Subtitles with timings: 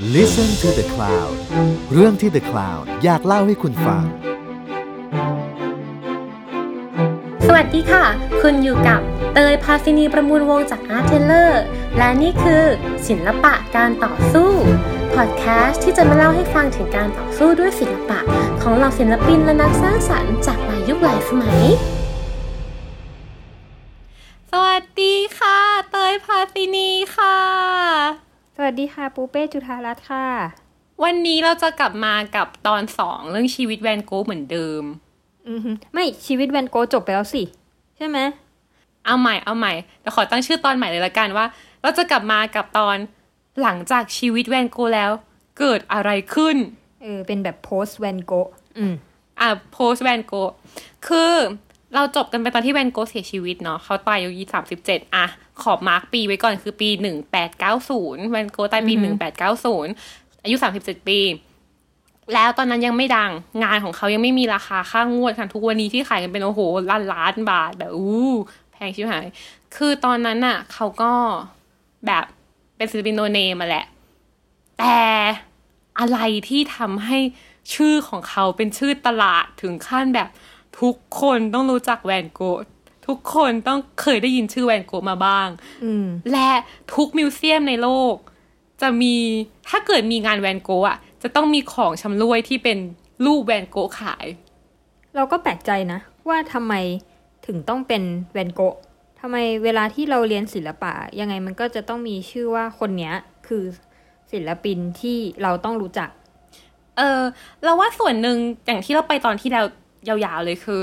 [0.00, 1.34] Listen to the Cloud
[1.92, 4.02] เรื่องที่ The Cloud อยากเล่าให้คุณฟัง
[7.46, 8.04] สวัสดีค่ะ
[8.42, 9.00] คุณอยู่กับ
[9.34, 11.52] เตยพาซินีประมูลวงจาก Art t a i l o r
[11.98, 12.64] และนี่คือ
[13.08, 14.50] ศิลปะการต่อสู้
[15.14, 18.18] พอดแคสต์ที่จะมาเล่าให้ฟังถึงการต่อสู้ด้วยศิลปะ
[18.62, 21.62] ของเหล่าศิลปินและนักสร้างสรรค์จากหลายยุคหลายสมัย
[24.50, 25.58] สวัสดีค่ะ
[25.90, 27.83] เตยพาซินีค่ะ
[28.56, 30.26] สวัสดีค่ะปูเป้จุธารัตน์ค่ะ
[31.04, 34.82] วันนี้เราจะกลับมากับตอนสองเรื่องชีวิตแวนโกะเหมือนเดิม
[35.48, 37.42] อือหือไม่ชีวิตแวนโกะจบไปแล้วสิ
[37.96, 38.18] ใช่ไหม
[39.06, 41.46] เอาใหม่เอาใหม่แต่ขอตั้งชื่อตอนใหม่เลยละกันว่า
[41.82, 42.96] เราจะกลับมากับตอน
[43.62, 45.10] หลังจากชีวิตแวนโกะแล้ว
[45.58, 46.56] เกิดอะไรขึ้น
[47.02, 48.48] เออเป็นแบบ post แวนโกะ
[48.78, 48.94] อืม
[49.40, 50.52] อะโพสแวนโกะ
[51.06, 51.32] คือ
[51.94, 55.26] เราจบกันไปตอนที่แวนโกะเสียชีวิตเนาะเขาตายอายุสามสิบเจ็ดอะ
[55.62, 59.92] ขอบมาร์กปีไว้ก่อนคือปีหนึ่งแปดเก้าศูนย์แวนโกะตายปีหนึ่งแปดเก้าศูนย์
[60.42, 61.20] อายุสามสิบเจ็ดปี
[62.34, 63.30] แล้วตอนนั้นยังไม่ดัง
[63.64, 68.32] งานของเขายังไม่มีราคาค่างวดค่ะทุกวันนี้ที่ขายกันเป็นโอ้โหล้านล้านบาทแบบอู้
[68.72, 69.26] แพงชิบหาย
[69.76, 71.12] คือตอนนั้นน่ะ เขาก็
[72.06, 72.24] แบบ
[72.76, 73.86] เป็นศิลปินโนเนมมาแหละ
[74.78, 75.00] แต่
[75.98, 77.18] อะไรที่ทำให้
[77.74, 80.28] ชื่อของเขาเป็นชื่อตลาดถึงขั้นแบบ
[80.80, 82.60] ทุกคนต้องรู้จักแวนโกะ
[83.06, 85.48] ทุกคนต้องเคยได้ยินชื่อแวนโกะมาบ้าง
[85.84, 86.50] อืมและ
[86.94, 88.14] ทุกมิวเซียมในโลก
[88.82, 89.14] จะมี
[89.68, 92.78] ถ้าเกิดมีงานแวนโกะอะ จะต้องมีของชำร่วยที่เป็น
[93.24, 94.26] รูปแวนโกะขาย
[95.16, 96.74] เราก็แปลกใจนะ ว่าทำไม
[97.46, 98.76] ถึงต้องเป็นแวนโกะ
[99.20, 103.14] ทำไมเวลาที่เราเรียนศิลปะ ยังไงมันก็จะต้องมีชื่อว่าคนเนี้ย
[103.46, 103.64] คือ
[104.32, 106.10] ศิลปินที่เราต้องรู้จัก
[106.98, 107.20] เออ
[107.64, 109.62] เราว่าส่วนหนึ่งอย่างที่เราไปตอนที่เรา
[110.08, 110.80] ยาวๆเลยคือ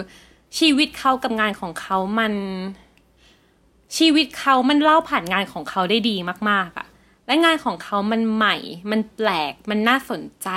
[0.57, 2.33] ชีวิตเขากับงานของเขามัน
[3.97, 6.15] ชีวิตเขามันเล่าผ่านงานของเขาได้ดี
[6.49, 6.87] มาก ๆอะ
[7.27, 8.55] และงานของเขามันใหม่
[8.91, 10.49] มันแปลก มันน่าสนใจ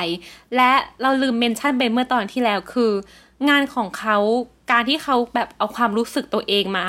[0.56, 0.72] และ
[1.02, 2.92] เราลืมเมนชั่นไปเมื่อตอนที่แล้วคือ
[3.48, 4.16] งานของเขา
[4.70, 6.86] การที่เขาแบบเอาความรู้สึกตัวเองมา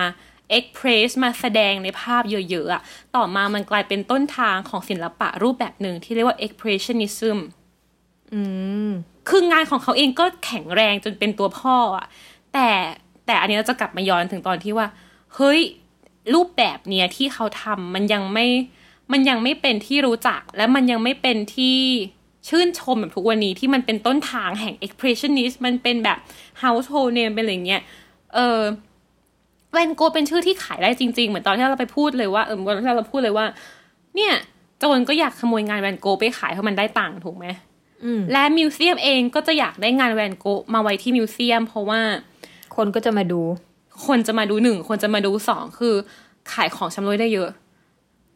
[0.58, 2.82] express มาแสดงในภาพเยอะๆอะ
[3.16, 7.38] ต่อมามันกลายเป็นต้นทางของศิลปะรูปแบบหนึ่งที่เรียกว่า expressionism
[8.34, 8.42] อื
[8.90, 8.92] ม
[9.30, 12.08] คืองานของเขาเองก็แข็งแรงจนเป็นตัวพ่ออะ
[12.56, 12.72] แต่
[13.26, 14.88] แต่อันนี้เราจะกลับมาย้อนถึงตอนที่ว่า
[15.36, 15.60] เฮ้ย
[16.34, 18.48] รูปแบบเนี้ยที่เขาทำมันยังไม่
[19.12, 21.78] มันยังไม่เป็นที่รู้จัก และมันยังไม่เป็นที่
[22.50, 26.18] ชื่นชมแบบทุกวันนี้ที่มันเป็นต้นทางแห่ง expressionist มันเป็นแบบ
[26.62, 27.82] household name เป็นอะไรเงี้ย
[28.34, 28.62] เออ
[29.72, 33.46] แวนโก๊ะเป็นชื่อที่ขายได้จริง ๆ เหมือนตอนที่เราไปพูดเลยว่าเออวันที่เราพูดเลยว่า
[34.16, 34.34] เนี่ย
[34.80, 37.46] โจรก็อยากขโมยงานแวนโก๊ะไปขายเพราะมันได้ตังค์ถูกไหม
[38.04, 42.02] อืมและ museum เองก็จะอยากได้งานแวนโก๊ะมาไว้ที่ museum เพราะว่า
[42.76, 43.42] คนก็จะมาดู
[44.08, 45.96] คนจะมาดูหนึ่งคนจะมาดูสองคือ
[46.52, 47.50] ขายของชำร่วยได้เยอะ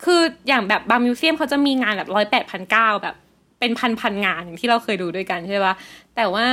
[0.03, 3.15] คืออย่างแบบบาง museum เขาจะมีงานแบบร้อยแปดพันเก้าแบบ
[3.59, 5.73] เป็นพันพันงานอย่างที่เราเคยดูด้วยกันใช่ปะ
[6.15, 6.45] แต่ว่า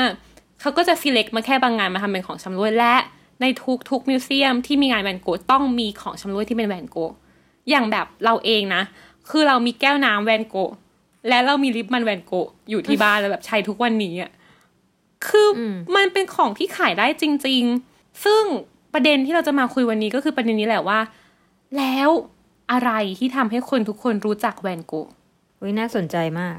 [0.60, 2.94] เขาก็จะ select มาแค่บางงานมาทำเป็นของชำร่วยและ
[3.41, 7.12] ในทุกทุกมิวเซียมที่มีงานแวนโกะต้องมีของชำร่วยที่เป็นแวนโกะ
[7.70, 8.82] อย่างแบบเราเองนะ
[9.30, 10.72] คือเรามีแก้วน้ำแวนโกะ
[11.28, 14.30] และเรามีลิปมันแวนโกะอยู่ที่บ้านแล้วแบบใช้ทุกวันนี้อะ
[15.28, 17.62] คืออมมันเป็นของที่ขายได้จริง
[17.94, 18.43] ๆ ซึ่ง
[18.93, 21.00] ประเด็นที่เราจะมาคุยวันนี้ก็คือประเด็นนี้แหละว่า
[21.78, 22.10] แล้ว
[22.72, 25.09] อะไรที่ทำให้คนทุกคนรู้จักแวนโกะ
[25.60, 26.59] อุ้ยน่าสนใจมาก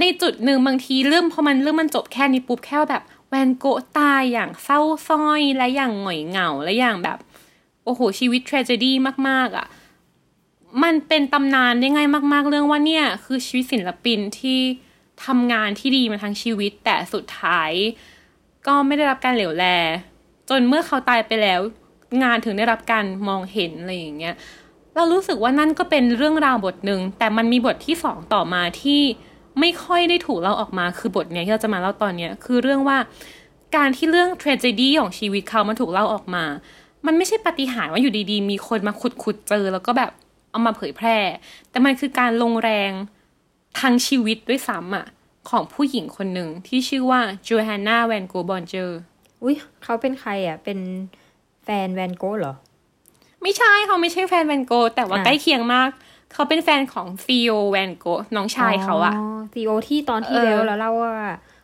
[0.00, 7.18] ในจุดหนึ่งบางทีเรื่องพอมันเรื่องมันจบแค่นี้ปุ๊บแค่ว่าแบบแวนโกะตายอย่างเศร้าสร้อยและอย่างหงอยเหงาและอย่างแบบ
[7.84, 8.92] โอ้โห ชีวิต t r a g e d y
[9.28, 9.66] มาก ๆอะ่ะ
[10.82, 14.60] มันเป็นตำนานได้ง่ายมาก ๆ เรื่องว่าเนี่ย คือชีวิตศิลปินที่
[15.26, 17.72] ทำงานที่ดีมาทั้งชีวิต แต่สุดท้าย
[18.66, 19.64] ก็ไม่ได้รับการเหลียวแล
[20.50, 21.60] จนเมื่อเขาตายไปแล้ว
[22.22, 24.34] งานถึงได้รับการมองเห็นอะไรอย่างเงี้ย
[24.94, 29.00] เรารู้สึกว่านั่นก็เป็นเรื่องราวบทหนึ่งแต่มันมีบทที่สองต่อมาที่
[29.60, 32.98] ไม่ค่อยได้ถูกเล่าออกมาคือบทเนี้ยที่เราจะมาเล่าตอนเนี้ยคือเรื่องว่า
[33.76, 36.44] การที่เรื่อง tragedy ของชีวิตเขามันถูกเล่าออกมา
[37.06, 40.10] มันไม่ใช่ปาฏิหาริย์ว่าอยู่ดีๆ มีคนมาขุดขุดๆเจอ แล้วก็แบบ
[40.50, 41.18] เอามาเผยแพร่
[41.70, 42.90] แต่มันคือการลงแรง
[43.80, 45.06] ทางชีวิตด้วยซ้ำอะ
[45.50, 48.98] ของผู้หญิงคนหนึ่งที่ชื่อว่าโจฮันนาแวนโกบอนเจอร์
[49.42, 49.54] อุ้ย
[49.84, 50.78] เขาเป็นใครอะ เป็น
[51.64, 52.54] แฟนแวนโกะเหรอ
[53.42, 55.88] ไม่ใช่เขาไม่ใช่แฟนแวนโกะแต่ว่าอะใกล้เคียงมาก
[56.32, 59.14] เขาเป็นแฟนของธีโอแวนโกะน้องชายเขาอะ
[59.52, 61.14] ธีโอที่ตอนที่เออแล้วเราเล่าว่า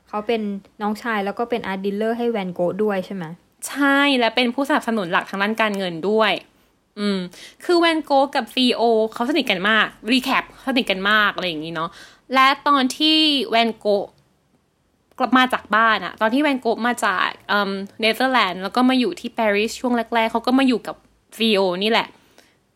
[0.08, 0.42] เขาเป็น
[0.82, 3.24] น้องชายแล้วก็เป็น art dealer ให้แวนโกะด้วยใช่ไหม
[3.68, 6.32] ใช่และเป็นผู้สนับสนุนหลักทางด้านการเงินด้วย
[6.99, 7.19] อืม
[7.64, 8.82] คือแวนโกกับซีโอ
[9.12, 11.91] เขาสนิทกันมาก recap สนิทกันมากอะไรอย่างนี้เนาะ
[12.35, 13.19] และตอนที่
[13.50, 13.87] แวนโก
[15.19, 17.70] กลับมาจากบ้านอะตอนที่แวนโกมาจากเอ่อ
[18.00, 20.96] เนเธอร์แลนด์แล้วก็มาอยู่ที่ปารีสช่วงแรก ๆเขาก็มาอยู่กับ
[21.38, 22.06] ธีโอนี่แหละ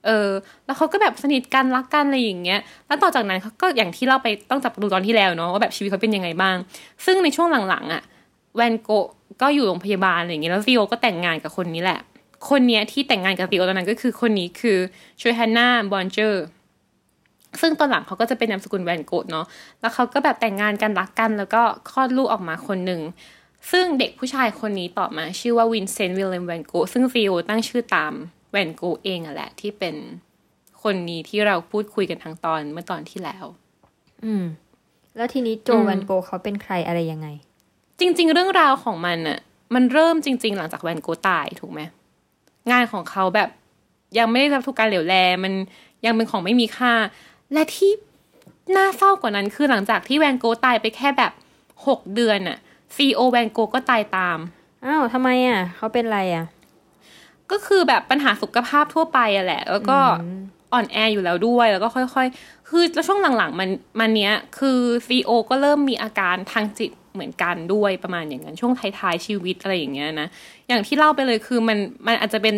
[0.06, 0.28] เออ
[0.66, 6.56] แล้วเขาก็แบบสนิทกันรักกันอะไรอย่างเงี้ย แล้วต่อจากนั้นเขาก็อย่างที่เราไปต้องจับดูตอนที่แล้วเนาะว่าแบบชีวิตเขาเป็นยังไงบ้าง
[7.04, 8.02] ซึ่งในช่วงหลังๆอะ
[8.56, 8.90] แวนโก
[9.42, 11.98] ก็อยู่โรงพยาบาลอะไรอย่างเงี้ยแล้วธีโอก็แต่งงานกับคนนี้แหละ
[12.48, 14.78] คนเนี้ยที่แต่งงานกับธีโอตอนนั้นก็คือคนนี้คือ
[15.20, 16.44] โจฮันนาบอนเจอร์
[17.60, 19.46] ซึ่งตอนหลังเขาก็จะเป็นนามสกุลแวนโกะเนาะ
[19.80, 23.00] แล้วเขาก็แบบแต่งงานกันรักกัน แล้วก็คลอดลูกออกมาคนหนึ่ง
[23.70, 28.12] ซึ่งเด็กผู้ชายคนนี้ต่อมาชื่อว่าวินเซนต์วิลเลมแวนโกะซึ่งธีโอตั้งชื่อตาม
[28.50, 29.94] แวนโกะเองอะแหละที่เป็น
[30.82, 33.44] คนนี้ที่เราพูดคุยกันทางตอนเมื่อตอนที่แล้ว
[34.24, 34.44] อืม
[35.16, 37.28] แล้วทีนี้โจอืมแวนโกเขาเป็นใครอะไรยังไง
[38.00, 39.38] จริง ๆ เรื่องราวของมันอะ
[39.74, 41.80] มันเริ่มจริง ๆ หลังจากแวนโกะตายถูกไหม
[42.70, 43.48] งานของเขาแบบ
[44.18, 45.52] ยังไม่ได้รับถูกการเหลวแล มัน
[46.04, 46.92] ยังเป็นของไม่มีค่า
[47.52, 47.90] และที่
[48.76, 51.32] น่าเศร้ากว่านั้นคือหลังจากที่แวนโกะตายไปแค่แบบ
[51.86, 52.58] หกเดือนอะ
[52.96, 54.38] ซีโอแวนโกะก็ตายตาม
[54.84, 56.46] อ้าวทำไมอะเขาเป็นอะไรอะ
[57.50, 60.40] ก็คือแบบปัญหาสุขภาพทั่วไปอะแหละ แล้วก็อืม
[60.72, 63.68] อ่อนแออยู่แล้วด้วย แล้วก็ค่อย ๆ คือแล้วช่วงหลังๆ มัน
[64.00, 70.28] มันเนี้ย คือซีโอก็เริ่มมีอาการทางจิต เหมือนกันด้วยประมาณอย่างนั้นช่วงท้ายๆชีวิตอะไรอย่างเงี้ยนะ
[70.68, 72.54] อย่างที่เล่าไปเลยคือมันมันอาจจะเป็น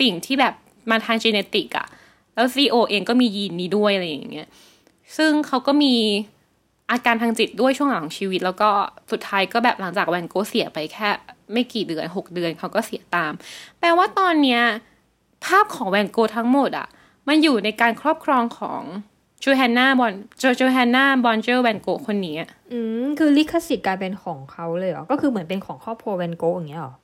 [0.00, 0.54] สิ่งที่แบบ
[0.90, 1.86] มาทาง genetic อะ
[2.34, 4.48] แล้วธีโอเองก็มียีนนี้ด้วยอะไรอย่างเงี้ย
[5.16, 5.94] ซึ่งเขาก็มี
[6.90, 8.70] อาการทางจิตด้วยช่วงหลังของชีวิต แล้วก็
[9.10, 11.08] สุดท้ายก็แบบหลังจากแวนโกเสียไปแค่
[11.52, 13.32] ไม่กี่เดือนหกเดือนเขาก็เสียตาม
[13.78, 14.62] แปลว่าตอนเนี้ย
[15.44, 16.88] ภาพของแวนโกทั้งหมดอะ
[17.28, 18.82] มันอยู่ในการครอบครองของ
[19.42, 26.94] โจฮันนาบอนโจโจฮันนาบอนเจอร์แวนโกะคนนี้อะอืมคือลิขสิทธิ์กลายเป็นของเขาเลยเหรอ ก็คือเหมือนเป็นของครอบครัวแวนโกอย่างเงี้ยเหรอ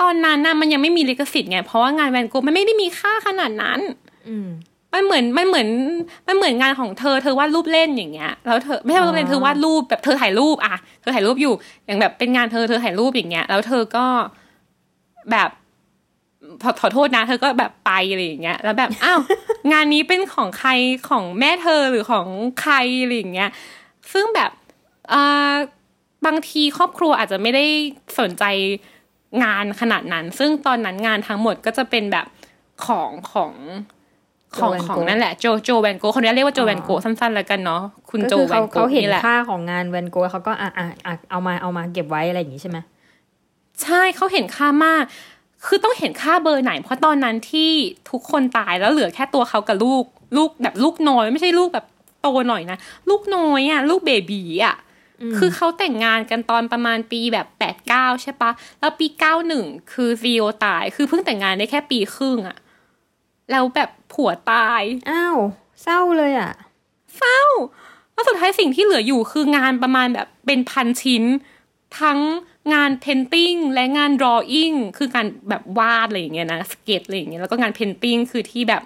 [0.00, 3.80] ตอนนั้นน่ะมันยังไม่มีลิขสิทธิ์ไง เพราะว่างานแวนโกะมันไม่ได้มีค่าขนาดนั้น
[4.28, 4.48] อืม
[4.94, 5.68] มันเหมือนมันเหมือน
[6.28, 11.52] มันเหมือนงานของเธอเธอวาดรูปเล่นอย่างเงี้ยแล้วเธอไม่ใช่วาดรูปเล่นอ๋อเธอวาดรูปแบบเธอถ่ายรูปอะเธอถ่ายรูปอยู่
[11.86, 14.06] อย่างแบบเป็นงานเธอเธอถ่ายรูปอย่างเงี้ย แล้วเธอก็
[15.30, 15.50] แบบ
[16.62, 19.20] ขอขอโทษนะ เธอก็แบบไปอะไรอย่างเงี้ยแล้วแบบอ้าว
[19.72, 20.70] งานนี้เป็นของใคร
[21.08, 22.26] ของแม่เธอหรือของ
[22.60, 23.50] ใครอะไรอย่างเงี้ย
[24.12, 24.50] ซึ่งแบบ
[25.12, 25.52] อ่า
[26.26, 27.64] บางทีครอบครัวอาจจะไม่ได้
[28.18, 28.44] สนใจ
[29.42, 32.26] งานขนาดนั้น ซึ่งตอนนั้นงานทั้งหมดก็จะเป็นแบบ
[32.86, 33.52] ของของ
[34.56, 42.78] ของโจแวนโกของนั่นแหละโจโจแวนโกคนนี้เรียกว่าโจอ๋อแวนโกสั้นๆแล้วกันเนาะคุณก็โจคือแวเขานโกเขาเห็นนี่แหละค่าของงานแวนโกเขาก็อะอะอะเอามาเอามาเก็บไว้อะไรอย่างงี้ใช่ไหม
[43.82, 45.04] ใช่เขาเห็นค่ามาก
[45.66, 47.70] คือต้องเห็นค่าเบอร์ไหน เพราะตอนนั้นที่
[48.10, 50.04] ทุกคนตายแล้วเหลือแค่ตัวเขากับลูก
[50.36, 51.86] ลูกแบบลูกน้อย ไม่ใช่ลูกแบบ
[52.22, 52.78] โตหน่อยนะ
[53.10, 54.76] ลูกน้อยอะ่ะ ลูก baby อะ
[55.38, 62.56] คือเขาแต่งงานกันตอนประมาณปีแบบแปดเก้าใช่ปะแล้วปีเก้าหนึ่งคือธีโอตาย คือเพิ่งแต่งงานได้แค่ปีครึ่งอะ่ะ
[63.50, 65.38] แล้วแบบผัวตาย อ้าว
[65.82, 66.52] เศร้าเลยอะ
[67.18, 67.40] เศร้า
[68.12, 71.24] แล้วสุดท้ายสิ่งที่เหลืออยู่คืองานประมาณแบบเป็นพันชิ้น
[72.00, 72.18] ทั้ง
[72.72, 78.82] งาน painting และงาน drawingคือการแบบวาดอะไรอย่างเงี้ยนะสเก็ตอะไรอย่างเงี้ยแล้วก็งานเพนติ้งคือที่แบบ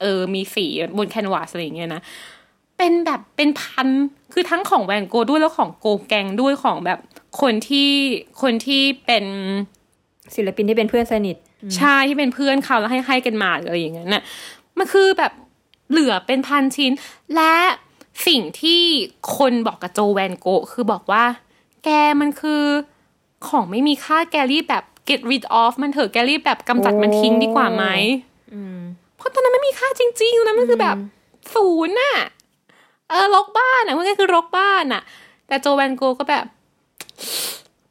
[0.00, 0.66] เออมีสี
[0.98, 2.02] บนแคนวาสอะไรอย่างเงี้ยนะ
[2.78, 3.88] เป็นแบบเป็นพัน
[4.32, 6.98] คือทั้งของแวนโกด้วยแล้วของโกแกงด้วยของแบบ
[7.40, 7.90] คนที่
[8.42, 9.24] คนที่เป็น
[10.34, 11.36] ศิลปินที่เป็นเพื่อนสนิท
[11.76, 14.22] ใช่ที่เป็นเพื่อนเขาแล้วให้ให้กันมาหรืออะไรอย่างนั้นน่ะ
[14.78, 15.32] มันคือแบบ
[15.90, 16.92] เหลือเป็นพันชิ้น
[17.34, 17.54] และ
[18.26, 18.82] สิ่งที่
[19.36, 21.24] คนบอกกับโจแวนโกะคือบอกว่า
[21.84, 21.88] แก
[22.20, 22.62] มันคือ
[23.46, 27.84] ของไม่มีค่าแกรีบแบบ get rid of มันเถอะแกรีบแบบกำจัดมันทิ้งดีกว่าไหม
[28.52, 28.78] อืม
[29.16, 30.96] เพราะตอนนั้นไม่มีค่าจริงๆตอนนั้นมันคือแบบ
[31.54, 32.14] ศูนย์น่ะ
[33.08, 35.02] เออรกบ้านอะมันก็คือรกบ้านอะ
[35.46, 36.44] แต่โจแวนโกก็แบบ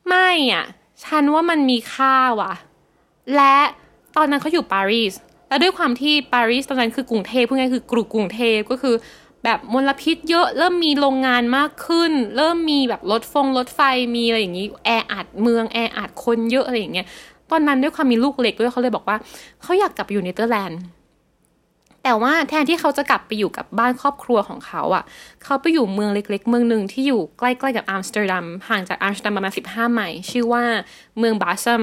[0.07, 0.65] ไม่อะ
[1.03, 2.53] ฉันว่ามันมีค่าว่ะ
[3.35, 3.57] และ
[4.15, 5.13] ตอนนั้นเขาอยู่ปารีส
[5.47, 8.95] แล้วด้วยความที่ปารีสตอนนั้นคือกรุงเทพพูดง่ายๆคือกรุกรุงเทพก็คือ
[9.43, 13.79] แบบมลพิษเยอะเริ่มมีโรงงานมากขึ้น เริ่มมีแบบรถฟงรถไฟ
[14.15, 17.07] มีอะไรอย่างนี้แออัดเมืองแออัดคนเยอะอะไรอย่างเงี้ย
[17.49, 19.17] ตอนนั้นด้วยความมีลูกเล็กด้วยเขาเลยบอกว่า
[19.63, 20.79] เขาอยากกลับไปอยู่เนเธอร์แลนด์
[22.03, 25.03] แต่ว่าแทนที่เขาจะกลับไปอยู่กับบ้านครอบครัวของเขาอะ่ะ
[25.43, 30.63] เขาไปอยู่เมืองเล็ก ๆ เมืองหนึ่งที่อยู่ใกล้ๆกับอัมสเตอร์ดัมห่างจากอัมสเตอร์ดัมประมาณสิบห้าไมล์ชื่อว่า
[31.17, 31.81] เมืองบุสซัม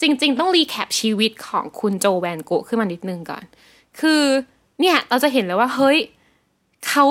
[0.00, 3.44] จริง ๆ ต้อง recap ชีวิตของคุณโจแวนโกะขึ้นมานิดนึงก่อน
[4.00, 4.22] คือ
[4.80, 5.98] เนี่ยเราจะเห็นเลยว่าเฮ้ย
[6.88, 7.04] เขา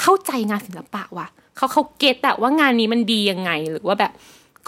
[0.00, 4.12] เข้าใจงานศิลปะว่ะเขาเขา get อะว่างานนี้มันดียังไงหรือว่าแบบ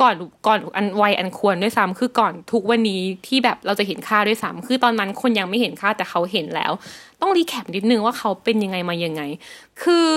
[0.00, 0.14] ก่อน
[0.46, 6.72] ก่อนอันวัยอันควรด้วยซ้ำคือก่อนทุกวันนี้ที่แบบเราจะเห็นค่าด้วยซ้ำคือตอนนั้นคนยังไม่เห็นค่าแต่เขาเห็นแล้ว
[7.20, 9.22] ต้อง recap นิดนึงว่าเขาเป็นยังไงมายังไง
[9.82, 10.08] คือ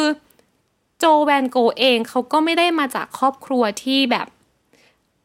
[0.99, 4.27] โจแวนโกเองเขาก็ไม่ได้มาจากครอบครัวที่แบบ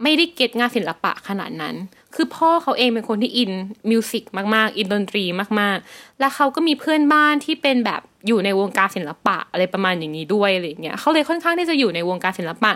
[0.03, 1.75] ไม่ได้ get งานศิลปะขนาดนั้น
[2.15, 3.53] คือพ่อเขาเองเป็นคนที่ in
[3.91, 4.25] music
[4.55, 5.25] มาก ๆ in ดนตรี
[5.61, 12.71] มาก ๆ แล้วเขาก็มีเพื่อนบ้านที่เป็นแบบอยู่ในวงการศิลปะอะไรประมาณอย่างนี้ด้วยอะไรอย่างเงี้ยเขาเลยค่อนข้างที่จะอยู่ในวงการศิลปะ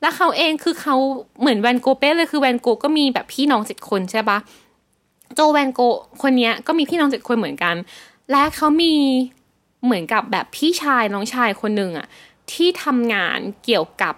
[0.00, 0.96] แล้วเขาเองคือเขา
[1.40, 4.38] เหมือนแวนโกเป้เลยคือแวนโกก็มีแบบพี่น้องเจ็ดคนใช่ปะ
[5.34, 5.80] โจแวนโก
[6.22, 7.74] คนนี้ก็มีพี่น้องเจ็ดคนเหมือนกัน
[8.30, 8.94] และเขามี
[9.84, 12.06] เหมือนกับแบบพี่ชายน้องชายคนหนึ่งอะ
[12.52, 14.14] ที่ทำงานเกี่ยวกับ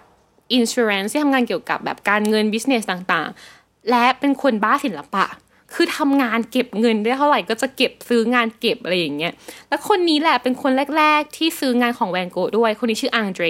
[0.57, 5.25] insurance ที่ทำงานเกี่ยวกับแบบการเงิน business ต่างๆ และเป็นคนบ้าศิลปะ
[5.73, 9.33] คือทำงานเก็บเงินได้เท่าไหร่ก็จะเก็บซื้องานเก็บอะไรอย่างเงี้ย
[9.69, 13.45] แล้วคนนี้แหละเป็นคนแรก ๆ ที่ซื้องานของแวนโกะด้วย คนนี้ชื่ออังเดร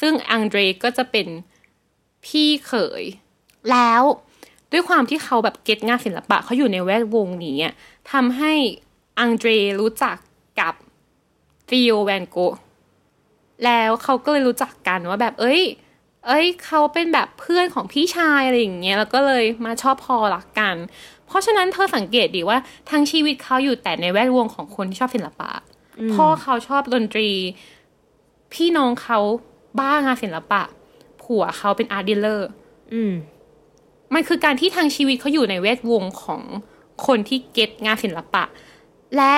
[0.00, 1.26] ซึ่งอังเดรก็จะเป็น
[2.26, 3.04] พี่เขย
[3.70, 4.02] แล้ว
[4.72, 7.72] ด้วยความที่เขาแบบเก็ตงานศิลปะเขาอยู่ในแวดวงนี้อะ
[8.12, 8.52] ทำให้
[9.18, 9.50] อังเดร
[9.80, 10.16] รู้จัก
[10.60, 10.74] กับ
[11.68, 12.54] ธีโอแวนโกะ
[13.64, 15.62] แล้วเขาก็เลยรู้จักกันว่าแบบเอ้ย
[16.26, 20.76] เอ้ยเขาเป็นแบบเพื่อนของพี่ชายอะไรอย่างเงี้ยแล้วก็เลยมาชอบพอรักกัน
[21.26, 22.58] เพราะฉะนั้นเธอสังเกตดีว่า
[22.90, 25.50] ทั้งชีวิตเขาอยู่แต่ในแวดวงของคนที่ชอบศิลปะ
[26.14, 27.30] พ่อเขาชอบดนตรี
[28.54, 29.18] พี่น้องเขา
[29.80, 30.62] บ้างานศิลปะ
[31.22, 32.48] ผัวเขาเป็น art dealer
[32.94, 33.12] อืม
[34.14, 36.42] มันคือการที่ทางชีวิตเขาอยู่ในแวดวงของ
[37.06, 38.44] คนที่เก็ตงานศิลปะ
[39.16, 39.34] และ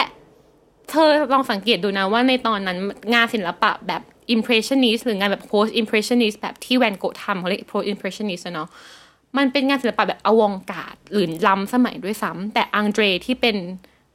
[0.90, 2.78] เธอลองสังเกตดูนะว่าในตอนนั้น
[3.14, 4.02] งานศิลปะแบบ
[4.34, 8.68] impressionist หรืองานแบบ post impressionist แบบที่แวนโกะทำเขาเรียก post impressionist เนาะ
[9.36, 13.56] มันเป็นงานศิลปะแบบอวองการดหรือล้ำสมัยด้วยซ้ำแต่อังเดรที่เป็น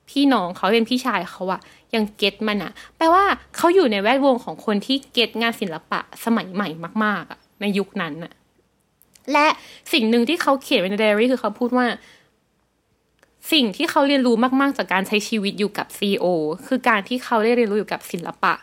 [0.10, 1.62] พี่น้องเขาเป็นพี่ชายเขาอะ
[1.96, 3.24] ยังเก็ตมันอะแปลว่า
[3.56, 6.68] เขาอยู่ในแวดวงของคนที่เก็ตงานศิลปะสมัยใหม่
[7.04, 8.34] มาก ๆอะในยุคนั้นอะ
[9.32, 9.48] และ
[9.94, 11.86] สิ่งหนึ่งที่เขาเขียนไว้ในไดอารี่คือเขาพูดว่า
[13.52, 16.26] สิ่งที่เขาเรียนรู้มาก ๆ จากการใช้ชีวิตอยู่กับซีโอ
[16.68, 18.54] คือการที่เขาได้เรียนรู้อยู่กับศิลปะ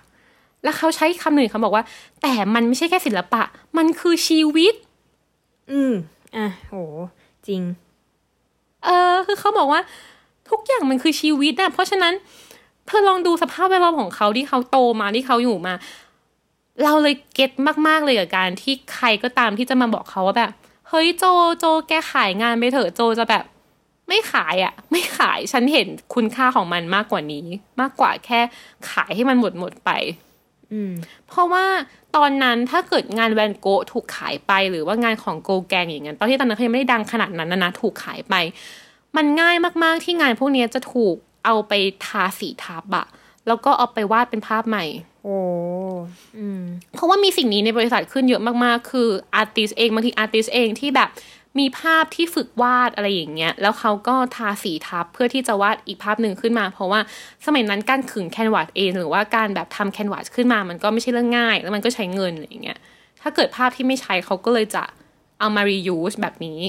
[0.63, 1.85] และเขาใช้คำหนึ่งเขาบอกว่า
[2.23, 3.43] แต่มันไม่ใช่แค่ศิลปะ
[3.77, 4.75] มันคือชีวิต
[5.71, 5.93] อืม
[6.37, 6.75] อะโห
[7.47, 7.63] จริง
[8.85, 9.81] เออ คือเขาบอกว่า
[10.51, 12.15] ทุกอย่างมันคือชีวิตอะเพราะฉะนั้น
[12.87, 15.75] เธอลองดูสภาพแวดล้อมของเขาที่เขาโตมาที่เขาอยู่มา
[16.85, 17.53] เราเลยเก็ต
[17.87, 20.51] มากๆเลยกับการที่ใครก็ตามที่จะมาบอกเขาว่าแบบ
[20.89, 21.25] เฮ้ยโจ
[21.59, 23.45] โจแกขายงานไปเถอะโจจะแบบ
[24.09, 27.47] ไม่ขายอะไม่ขายฉันเห็นคุณค่าของมันมากกว่านี้
[27.81, 28.41] มากกว่าแค่
[28.91, 30.28] ขายให้มันหมดหมดๆไปอืม
[31.29, 31.65] เพราะว่า
[32.17, 38.35] ตอนนั้นถ้าเกิดงานแวนโกะถูกขายไป หรือว่างานของโกแกงอย่างนั้นตอนที่ตอนนั้นเขายังไม่ได้ดังขนาดนั้นนะนะถูกขายไป
[39.17, 41.73] มันง่ายมากๆที่งานพวกนี้จะถูกเอาไป
[42.05, 43.07] ทาสีทับอะ
[43.47, 44.85] แล้วก็เอาไปวาดเป็นภาพใหม่
[45.25, 45.39] โอ้
[46.39, 46.63] อืม
[46.95, 51.09] เพราะว่ามีสิ่งนี้ในบริษัทขึ้นเยอะมากๆ คือ artist เองบางที artist เองที่แบบ
[51.59, 57.01] มีภาพที่ฝึกวาดอะไรอย่างเงี้ย แล้วเขาก็ทาสีทับเพื่อที่จะวาดอีกภาพหนึ่งขึ้นมา เพราะว่า
[57.47, 62.79] สมัยนั้นการขึง canvas เอง หรือว่าการแบบทำ canvas ขึ้นมามันก็ไม่ใช่เรื่องง่าย แล้วมันก็ใช้เงินอะไรอย่างเงี้ย
[63.23, 64.83] ถ้าเกิดภาพที่ไม่ใช้เขาก็เลยจะ
[65.39, 66.61] เอามา reuse แบบนี้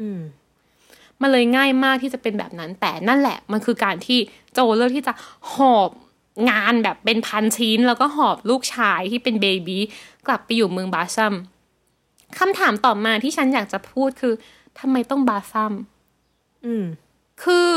[0.00, 0.20] อืม
[1.20, 4.18] มันเลยง่ายมากที่จะเป็นแบบนั้น แต่นั่นแหละ มันคือการที่
[4.52, 5.12] โจเลือกที่จะ
[5.54, 5.90] หอบ
[6.50, 9.78] งานแบบเป็นพันชิ้น แล้วก็หอบลูกชายที่เป็น baby
[10.26, 11.34] กลับไปอยู่เมืองบาซัม
[12.38, 14.34] คำถามต่อมาที่ฉันอยากจะพูดคือ
[14.80, 15.72] ทำไมต้องบาซัม
[16.64, 16.84] อืม
[17.42, 17.68] คือ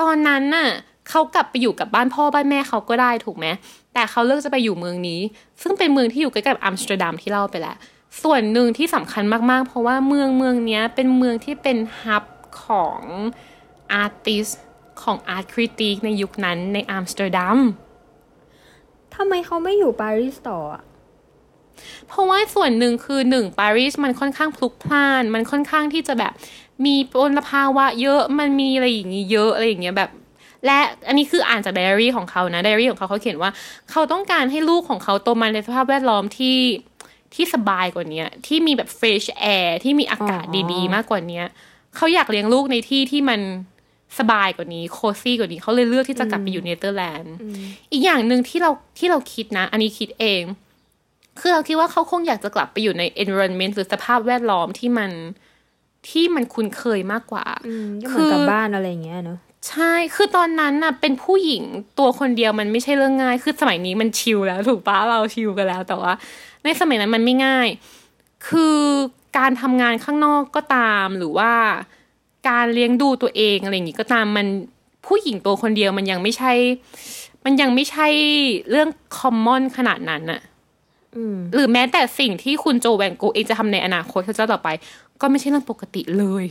[0.00, 0.70] ตอนนั้นน่ะ
[1.08, 3.46] เขากลับไปอยู่กับบ้านพ่อบ้านแม่เขาก็ได้ถูกไหม
[3.94, 5.20] แต่เขาเลือกจะไปอยู่เมืองนี้
[5.62, 7.76] ซึ่งเป็นเมืองที่อยู่ใกล้กับอัมสเตอร์ดัมที่เล่าไปแล้ว
[8.22, 12.24] ส่วนหนึ่งที่สำคัญมากๆ เพราะว่าเมืองเมืองเนี้ยเป็นเมืองที่เป็น hub
[12.64, 13.00] ของ
[13.92, 14.46] artist
[15.02, 17.58] ของ art critic ในยุคนั้นในอัมสเตอร์ดัม
[19.14, 20.82] ทำไมเขาไม่อยู่ปารีสต่ออะ
[22.08, 26.32] เพราะว่าส่วนหนึ่งคือหนึ่งปารีสมันค่อนข้างพลุกพล่าน มันค่อนข้างที่จะแบบ
[26.86, 30.10] มีมลภาวะเยอะมันมีอะไรอย่างนี้เยอะอะไรอย่างเงี้ยแบบ
[30.66, 33.50] และอันนี้คืออ่านจากไดอารี่ของเขานะไดอารี่ของเขาเขาเขียนว่า
[33.90, 36.58] เขาต้องการให้ลูกของเขาโตมาในสภาพแวดล้อมที่
[37.34, 41.42] ที่สบายกว่านี้ที่มีแบบ fresh air ที่มีอากาศอ๋อดีๆ มากกว่านี้
[41.96, 43.40] เขาอยากเลี้ยงลูกในที่ที่มัน
[44.18, 47.34] สบายกว่านี้ cozy กว่านี้เขาเลยเลือกที่จะกลับไปอยู่เนเธอร์แลนด์
[47.92, 50.42] อีกอย่างหนึ่งที่เราที่เราคิดนะ อันนี้คิดเอง
[51.40, 55.10] คือเราคิดว่าเขาคงอยากจะกลับไปอยู่ใน environment หรือสภาพแวดล้อมที่มัน
[56.08, 61.62] ที่มันคุ้นเคยมากกว่าอืมก็เหมือนกับคือบ้านอะไรอย่างเงี้ยเนอะใช่ คือตอนนั้นน่ะ เป็นผู้หญิง
[61.98, 66.12] ตัวคนเดียวมันไม่ใช่เรื่องง่าย คือสมัยนี้มันชิลแล้ว ถูกปะเราชิลกันแล้ว แต่ว่า
[66.64, 67.68] ในสมัยนั้นมันไม่ง่าย
[68.48, 68.78] คือ
[69.38, 71.52] การทำงานข้างนอกก็ตามหรือว่า
[72.48, 74.46] การเลี้ยงดูตัวเองอะไรอย่างงี้ก็ตามมัน
[75.06, 76.52] ผู้หญิงตัวคนเดียวมันยังไม่ใช่
[77.44, 78.06] มันยังไม่ใช่
[78.70, 80.57] เรื่องคอมมอนขนาดนั้นน่ะอืม
[81.54, 84.68] หรือแม้แต่สิ่งที่คุณโจแวนโกเองจะทำในอนาคตเขาจะต่อไป
[85.20, 86.44] ก็ไม่ใช่เรื่องปกติเลย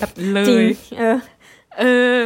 [0.00, 0.66] แบบเลจริงย
[0.98, 1.18] เออ
[1.78, 1.82] เอ
[2.14, 2.16] อ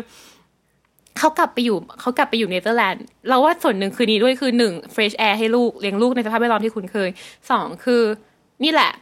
[1.19, 7.09] เขากลับไปอยู่เขากลับไปอยู่เนเธอร์แลนด์เราว่าส่วนหนึ่งคือนี้ด้วยคือหนึ่ง fresh air ให้ลูกเลี้ยงลูกในสภาพแวดล้อมที่คุ้นเคย
[7.51, 8.03] สองคือ
[8.65, 8.93] นี่แหละ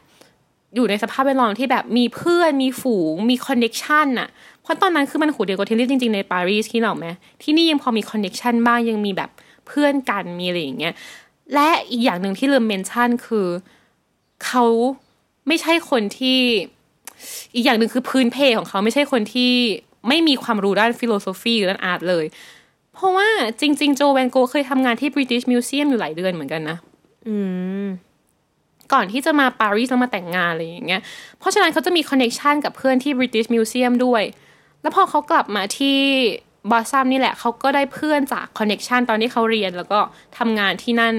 [0.75, 4.29] อยู่ในสภาพแวดล้อมที่แบบมีเพื่อนมีฝูงมีคอนเน็ชันน่ะ
[4.63, 7.07] เพราะตอนนั้นคือมันหูเดียวกับที่เรียกจริง ๆ ในปารีสที่เราไหม
[7.43, 9.31] ที่นี่ยังพอมีคอนเน็ชันบ้างยังมีแบบ
[9.67, 10.95] เพื่อนกันมีอะไรอย่างเงี้ย
[11.55, 13.49] และอีกอย่างหนึ่งที่ลืมเมนชั่นคือ
[14.47, 14.65] เขา
[15.49, 16.41] ไม่ใช่คนที่
[17.55, 19.53] อีกอย่างหนึ่งคือพื้นเพของเขาไม่ใช่คนที่
[20.09, 22.25] ไม่มีความรู้ด้าน philosophy หรือด้าน art เลย
[22.95, 23.29] เพราะว่า
[23.61, 26.77] จริง ๆ โจแวนโกเคยทำงานที่ British Museum อยู่หลายเดือนเหมือนกันนะ
[27.29, 27.37] อื
[27.85, 27.87] ม
[28.93, 31.03] ก่อนที่จะมาปารีสแล้วมาแต่งงานอะไรอย่างเงี้ย
[31.39, 34.23] เพราะฉะนั้นเขาจะมีคอนเน c ชันกับเพื่อนที่ British Museum ด้วย
[34.83, 35.99] แล้วพอเขากลับมาที่
[36.71, 40.01] บอสซัมนี่แหละเขาก็ได้เพื่อนจากคอนเน c ชันตอนที่เขาเรียนแล้วก็
[40.39, 41.15] ทำงานที่นั่น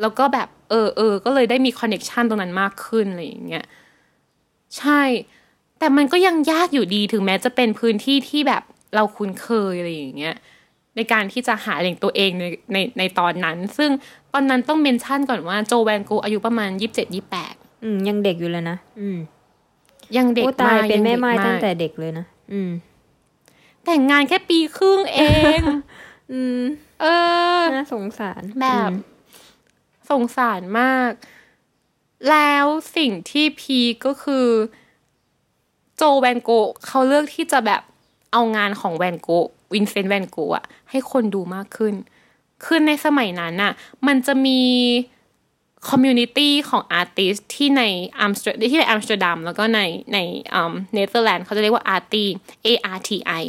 [0.00, 3.64] แล้วก็แบบเออเออก็เลยได้มีคอนเน c ชันตรงนั้นมากขึ้นอะไรอย่างเงี้ย
[4.78, 5.02] ใช่
[5.78, 8.62] แต่มันก็ยังยากอยู่ดีถึงแม้จะเป็นพื้นที่ที่แบบ
[8.94, 10.36] เราคุ้นเคยอะไรอย่างเงี้ย
[10.96, 13.90] ในการที่จะหาแหล่งตัวเองในในในตอนนั้น ซึ่ง
[14.32, 19.18] ตอนนั้นต้องเมนชั่นก่อนว่าโจแวนโกอายุประมาณยี่สิบเจ็ดยี่แปดอืมยังเด็กอยู่เลยนะ อืม
[20.16, 22.70] ยังเด็กโอ้ตายมากเป็นยังแม่ด็กไม้กตั้งแต่เด็กเลยนะ อืม
[23.90, 25.20] แต่งงานแค่ปีครึ่งเอ
[25.58, 25.60] ง
[26.32, 26.60] อืม
[27.00, 27.06] เอ
[27.58, 28.96] อ น่าสงสาร แบบอืม
[30.10, 31.12] สงสารมาก
[32.30, 32.66] แล้ว
[32.96, 34.48] สิ่งที่ peak ก็คือ
[35.96, 37.82] โจแวนโกะเขาเลือกที่จะแบบ
[38.32, 41.94] เอางานของแวนโกะวินเซนต์แวนโกะอะให้คนดูมากขึ้น
[42.64, 43.72] คือในสมัยนั้นน่ะ
[44.06, 44.60] มันจะมี
[45.86, 47.82] community ของ artist ที่ใน
[48.20, 49.80] อัมสเตอร์ที่ในอัมสเตอร์ดัมแล้วก็ใน
[50.12, 50.18] ใน
[50.52, 52.24] เนเธอร์แลนด์เขาจะเรียกว่า Arti
[52.66, 53.10] A R T
[53.42, 53.44] I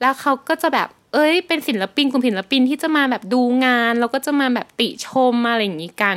[0.00, 6.16] แล้วเขาก็จะแบบเอ้ยเป็นศิลปินกลุ่มศิลปินที่จะมาแบบดูงาน แล้วก็จะมาแบบติชมมาอะไรอย่างนี้กัน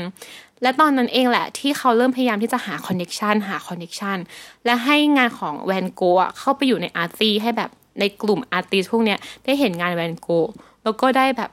[0.61, 4.17] และตอนนั้นเองแหละที่เขาเริ่มพยายามที่จะหา connection หา connection
[4.65, 10.49] และให้งานของแวนโกะเข้าไปอยู่ใน Arti ให้แบบในกลุ่ม artist พวกเนี้ยได้เห็นงานแวนโกะ
[10.83, 11.51] แล้วก็ได้แบบ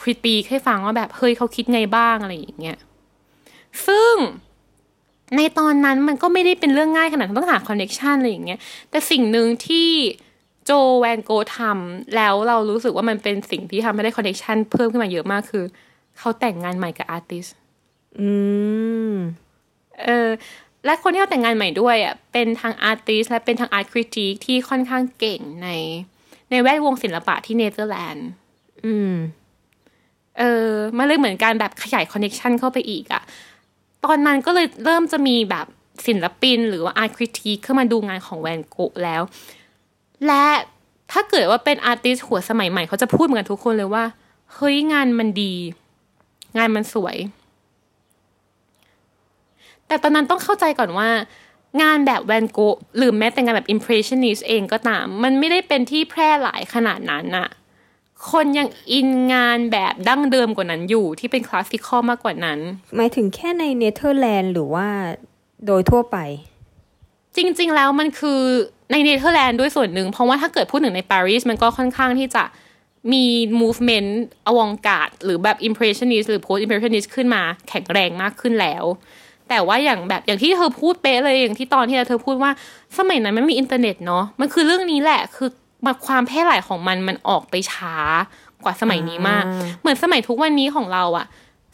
[0.00, 2.78] critique ให้ฟังว่าแบบเฮ้ยเขาคิดไงบ้างอะไรอย่างเงี้ย
[3.86, 4.14] ซึ่ง
[5.36, 9.88] ในตอนนั้นมันก็ไม่ได้เป็นเรื่องง่ายขนาดนั้นต้องหา connection อะไรอย่างเงี้ย แต่สิ่งหนึ่งที่
[10.64, 15.64] โจแวนโกทำแล้วเรารู้สึกว่ามันเป็นสิ่งที่ทำให้ได้ connection เพิ่มขึ้นมาเยอะมากคือ
[16.18, 17.46] เขาแต่งงานใหม่กับ artist
[18.20, 18.30] อื
[19.10, 19.12] ม
[20.04, 20.28] เออ
[20.84, 25.68] และคนที่เขาแต่งงานใหม่ด้วยอะ เป็นทาง artist และเป็นทาง art critic ที่ค่อนข้างเก่งใน
[26.50, 28.28] ในแวดวงศิลปะที่เนเธอร์แลนด์
[28.84, 29.12] อืม
[30.38, 33.22] เออ มันเลยเหมือนการแบบขยายคอนเน c ชันเข้าไปอีกอะ
[34.04, 35.66] ตอนนั้นก็เลยเริ่มจะมีแบบ
[36.06, 39.22] ศิลปินหรือว่าอาร์ตคริติเข้ามาดูงานของแวนโกะแล้ว
[40.26, 40.46] และ
[41.12, 44.04] ถ้าเกิดว่าเป็นอาร์ติสหัวสมัยใหม่เขาจะพูดเหมือนกันทุกคนเลยว่า
[44.54, 45.54] เฮ้ยงานมันดี
[46.56, 47.16] งานมันสวย
[49.86, 51.08] แต่ตอนนั้นต้องเข้าใจก่อนว่า
[51.82, 57.48] งานแบบแวนโกะหรือแม้แต่งานแบบ impressionist เองก็ตาม มันไม่ได้เป็นที่แพร่หลายขนาดนั้นน่ะ
[58.30, 62.58] คนยัง in งานแบบดั้งเดิมกว่านั้นอยู่ที่เป็น classical มากกว่านั้น
[62.96, 64.86] หมายถึงแค่ในเนเธอร์แลนด์หรือว่า
[65.66, 66.16] โดยทั่วไป
[67.36, 68.40] จริง ๆ แล้วมันคือ
[68.92, 72.44] ในเนเธอร์แลนด์ด้วยส่วนหนึ่ง เพราะว่าถ้าเกิดพูดถึงในปารีสมันก็ค่อนข้างที่จะ
[73.12, 73.24] มี
[73.60, 74.10] movement
[74.46, 78.84] avant-garde หรือแบบ impressionist หรือ post impressionist ขึ้นมาแข็งแรงมากขึ้นแล้ว
[79.48, 82.50] แต่ว่าอย่างแบบอย่างที่เธอพูดเป๊ะเลยอย่างที่ตอนที่เธอพูดว่า
[82.98, 85.67] สมัยนั้นมันไม่มีอินเทอร์เน็ตเนาะมันคือเรื่องนี้แหละคือมา
[86.06, 87.96] ความแพร่หลายของมันมันออกไปช้า
[88.64, 91.26] กว่าสมัยนี้มากอ่าเหมือนสมัยทุกวันนี้ของเราอะ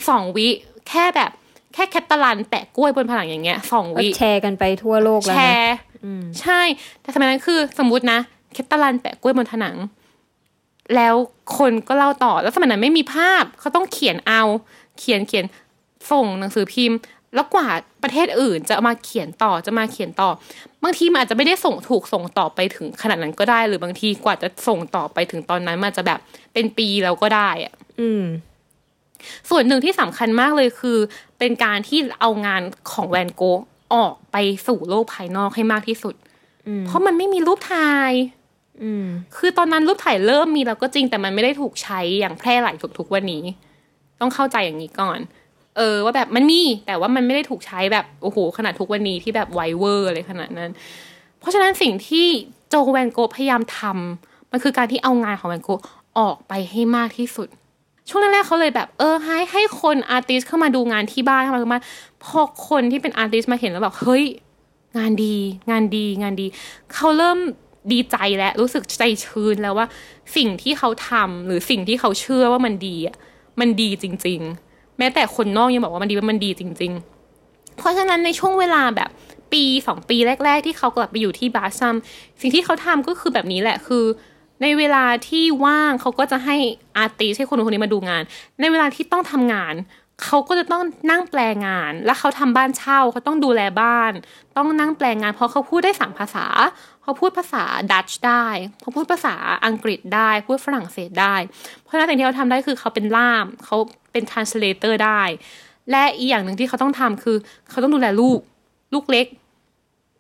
[0.09, 0.49] สองวิ
[0.89, 1.31] แค่แบบ
[1.75, 5.75] แค่แคตตาลันแปะกล้วยบนผนังอย่างเงี้ยสองก็วิแชร์กันไปทั่วโลกแล้วแชนะร์
[6.41, 6.61] ใช่
[7.01, 8.19] แต่สมัยนั้นคือสมมุตินะ
[8.55, 9.77] แคตตาลันแปะกล้วยบนผนัง
[10.97, 11.15] แล้ว
[11.59, 14.43] คนก็เล่าต่อแล้วสมัยนั้นไม่มีภาพเขาต้องเขียนเอา
[14.99, 15.45] เขียนเขียน
[16.11, 16.99] ส่งหนังสือพิมพ์
[17.35, 17.69] แล้วกว่า
[18.03, 20.31] ประเทศอื่นจะมาเขียนต่อจะมาเขียนต่อ
[20.85, 26.21] บางทีมันอาจจะไม่ได้ส่งถูกส่งต่อไปถึงขนาดนั้นก็ได้ หรือบางทีกว่าจะส่งต่อไปถึงตอนนั้นมันอาจจะแบบ
[26.53, 28.25] เป็นปีแล้วก็ได้อะอืม
[29.51, 30.99] ส่วนหนึ่งที่สำคัญมากเลยคือ
[31.39, 33.61] เป็นการที่เอางานของแวนโกะ
[33.95, 36.15] ออกไปสู่โลกภายนอกให้มากที่สุด
[36.87, 38.13] เพราะมันไม่มีรูปถ่าย
[38.83, 43.45] อืมคือตอนนั้นรูปถ่ายเริ่มมีแล้วก็จริงแต่มันไม่ได้ถูกใช้อย่างแพร่หลายทุกๆวันนี้
[44.21, 45.19] ต้องเข้าใจอย่างนี้ก่อน
[45.77, 50.71] เออว่าแบบมันมี แต่ว่ามันไม่ได้ถูกใช้แบบโอ้โหขนาดทุกวันนี้ที่แบบไวเวอร์อะไรขนาดนั้น
[51.41, 52.27] เพราะฉะนั้นสิ่งที่
[52.69, 55.71] โจแวนโกพยายามทำมันคือการที่เอางานของแวนโก
[56.19, 57.49] ออกไปให้มากที่สุด
[58.09, 61.85] ช่วงแรกๆเขาเลยแบบเออให้ให้คน artist เข้ามาดูงานที่บ้านเข้ามาดูบ้าน
[62.25, 64.25] พอคนที่เป็น artist มาเห็นแล้วแบบเฮ้ย
[64.99, 65.37] งานดี
[65.71, 66.47] งานดีงานดี
[66.95, 67.39] เขาเริ่ม
[67.93, 69.87] ดีใจและรู้สึกใจชื้นแล้วว่า
[70.37, 73.17] สิ่งที่เขาทำหรือสิ่งที่เขาเชื่อว่ามันดีอะ
[73.61, 74.64] มันดีจริง ๆ
[74.99, 76.93] แม้แต่คนนอกยังบอกว่ามันดีว่ามันดีจริง
[77.37, 79.11] ๆ เพราะฉะนั้นในช่วงเวลาแบบ
[79.53, 81.95] ปีสองปีแรก ๆ ที่เขากลับไปอยู่ที่บาซัม
[82.41, 84.05] สิ่งที่เขาทำก็คือแบบนี้แหละคือ
[84.63, 86.57] ในเวลาที่ว่างเขาก็จะให้
[86.97, 88.23] อาร์ติสให้คนคนนี้มาดูงาน
[88.61, 89.75] ในเวลาที่ต้องทำงาน
[90.25, 94.13] เขาก็จะต้องนั่งแปลงาน แล้วเขาทำบ้านเช่าเขาต้องดูแลบ้าน
[94.57, 96.47] ต้องนั่งแปลงาน เพราะเขาพูดได้สามภาษา
[97.05, 98.47] เขาพูดภาษาดัตช์ได้
[98.81, 99.35] เขาพูดภาษา
[99.67, 101.35] อังกฤษได้ พูดฝรั่งเศสได้
[101.83, 103.77] เพราะฉะนั้นสิ่งที่เขาทำได้คือเขาเป็นล่ามเขา
[104.13, 105.23] เป็น translator ได้
[105.91, 107.37] และอีกอย่างหนึ่งที่เขาต้องทำคือ
[107.71, 108.39] เขาต้องดูแลลูก
[108.95, 109.27] ลูกเล็ก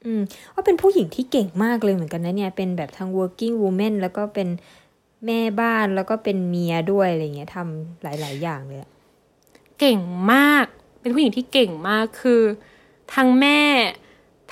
[0.05, 0.23] อืม
[0.55, 4.49] ว่าเป็นผู้หญิงที่เก่งมากเลยเหมือนกันนะเนี่ยเป็นแบบทั้ง working woman แล้วก็เป็น
[5.27, 8.91] แม่บ้านแล้วก็เป็นเมียด้วยอะไรเงี้ยทำหลาย ๆ อย่างเลยอะ
[9.81, 10.01] เก่ง
[10.33, 10.67] มาก
[11.01, 12.43] เป็นผู้หญิงที่เก่งมากคือ
[13.15, 13.61] ทั้งแม่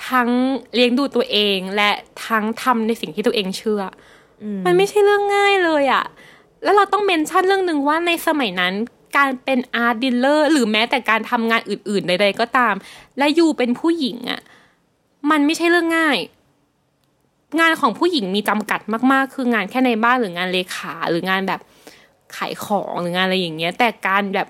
[0.09, 0.29] ทั้ง
[0.73, 1.91] เลี้ยงดูตัวเองและ
[2.27, 3.81] ทั้งทำในสิ่งที่ตัวเองเชื่อ
[4.43, 6.03] อมันไม่ใช่เรื่องง่ายเลยอะ
[6.63, 8.73] แล้วเราต้อง mention เรื่องหนึ่งว่าในสมัยนั้น
[9.17, 12.75] การเป็น art dealer หรือแม้แต่การทำงานอื่นๆใดๆก็ตาม
[13.17, 14.41] และยิ่งเป็นผู้หญิงอะ
[15.31, 16.17] มันไม่ใช่เรื่องง่าย
[17.59, 18.79] งานของผู้หญิงมีจำกัด
[19.11, 21.61] มากๆ คืองานแค่ในบ้านหรืองานเลขาหรืองานแบบ
[22.35, 24.47] ขายของหรืองานอะไรอย่างเงี้ย แต่การแบบ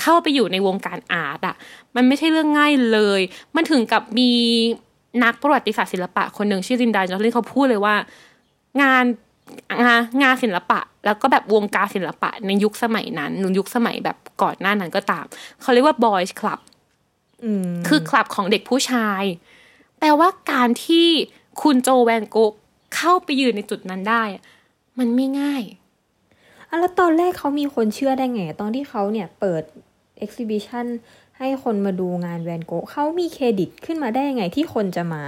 [0.00, 1.56] เข้าไปอยู่ในวงการ art อะ
[1.96, 3.20] มันไม่ใช่เรื่องง่ายเลย
[3.54, 4.30] มันถึงกับมี
[5.24, 7.94] นักประวัติศาสตร์ศิลปะคนหนึ่งชื่อรินดาจอร์ลินเขาพูดเลยว่า
[8.82, 9.04] งาน
[9.84, 15.24] งานงานศิลปะ แล้วก็แบบวงการศิลปะในยุคสมัยนั้นหรือยุคสมัยแบบก่อนหน้านั้นก็ตาม
[15.60, 16.60] เขาเรียกว่า boys club
[17.44, 19.22] อืมคือคลับของเด็กผู้ชาย
[19.98, 21.08] แปลว่าการที่
[21.62, 22.52] คุณโจแวนโกะ
[22.96, 24.42] เข้าไปยืนในจุดนั้นได้อะ
[24.98, 29.62] มันไม่ง่ายอะแล้วตอนแรกเขามีคนเชื่อได้ไง ตอนที่เขาเนี่ยเปิด
[30.24, 30.86] exhibition
[31.38, 35.24] ให้คนมาดูงานแวนโกะเขามีเครดิตขึ้นมาได้ยังไงที่คนจะมา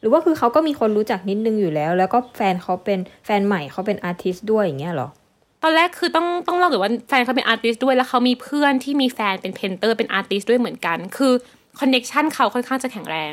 [0.00, 5.08] หรือว่าคือเขาก็มีคนรู้จักนิดนึงอยู่แล้ว แล้วก็แฟนเขาเป็นแฟนใหม่เขาเป็น artist ด้วยอย่างเงี้ยเหรอ
[5.62, 11.32] ตอนแรกคือต้องต้องเล่าก่อนว่าแฟนเขาเป็น artist ด้วยแล้วเขามีเพื่อนที่มีแฟนเป็น painter เป็น artist ด้วยเหมือนกัน คือ
[11.80, 13.32] connection เขาค่อนข้างจะแข็งแรง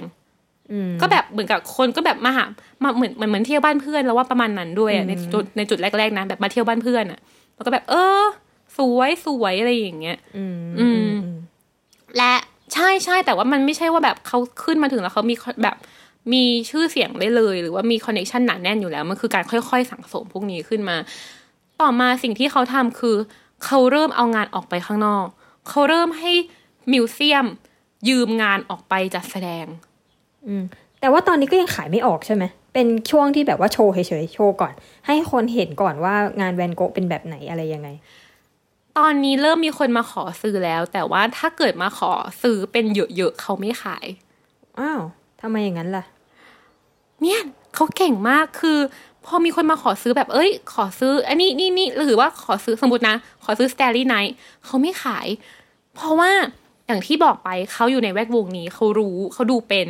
[0.72, 2.46] อืมก็แบบเหมือนกับคนก็แบบมาหา
[2.84, 7.20] มาเหมือนเหมือนเหมือนเที่ยวบ้านเพื่อนแล้วว่าประมาณนั้นด้วยอะในจุดในจุดแรกๆนะแบบมาเที่ยวบ้านเพื่อนอะ
[7.56, 8.24] แล้วก็แบบเออ
[8.78, 11.12] สวยสวยอะไรอย่างเงี้ยอืมอืม
[12.18, 12.34] และ
[12.74, 15.78] ใช่ใช่แต่ว่ามันไม่ใช่ว่าแบบเขาขึ้นมาถึงแล้วเขามีแบบ
[16.34, 20.98] มีชื่อเสียงได้เลย หรือว่ามีคอนเนคชันหนาแน่นอยู่แล้ว มันคือการค่อยๆ สั่งสมพวกนี้ขึ้นมา
[21.82, 23.16] ต่อมาสิ่งที่เขาทำคือ
[23.66, 25.26] เขาเริ่มเอางานออกไปข้างนอก
[25.70, 26.32] เขาเริ่มให้
[26.92, 27.46] มิวเซียม
[28.10, 29.66] ยืมงานออกไปจัดแสดง
[30.48, 30.64] อืม
[31.00, 34.74] แต่ว่าตอนนี้ก็ยังขายไม่ออกใช่ไหม เป็นช่วงที่แบบว่าโชว์เฉยๆ โชว์ก่อน
[35.08, 37.90] ให้คนเห็นก่อนว่างานแวนโกะเป็นแบบไหนอะไรยังไง
[38.98, 44.06] ตอนนี้เริ่มมีคนมาขอซื้อแล้ว แต่ว่าถ้าเกิดมาขอซื้อเป็นเยอะๆเขาไม่ขาย
[44.80, 45.02] อ้าว
[45.42, 46.04] ทำไมอย่างนั้นล่ะ
[47.22, 47.40] เนี่ย
[47.76, 48.80] เขาเก่งมากคือ
[49.26, 54.32] พอมีคนมาขอซื้อแบบเอ้ย ขอซื้อ อันนี้นี่นี่หรือว่าขอซื้อสมมตินะ ขอซื้อ Starry Night
[54.66, 55.28] เขาไม่ขาย
[55.96, 56.32] เพราะว่า
[56.88, 59.88] อย่างที่บอกไปเขาอยู่ในแวดวงนี้เขารู้เขาดูเป็น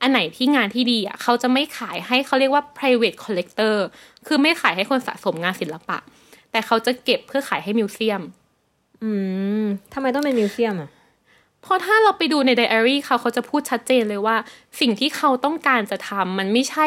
[0.00, 3.76] อันไหนที่งานที่ดีอะเขาจะไม่ขายให้เขาเรียกว่า private collector
[4.26, 5.98] คือไม่ขายให้คนสะสมงานศิลปะ
[6.50, 8.22] แต่เขาจะเก็บเพื่อขายให้มิวเซียม
[9.02, 9.12] อื
[9.62, 10.90] มทำไมต้องเป็นมิวเซียมอะ
[11.62, 14.36] เพราะถ้าเราไปดูในไดอารี่เขาเขาจะพูดชัดเจนเลยว่า
[14.80, 16.86] สิ่งที่เขาต้องการจะทำมันไม่ใช่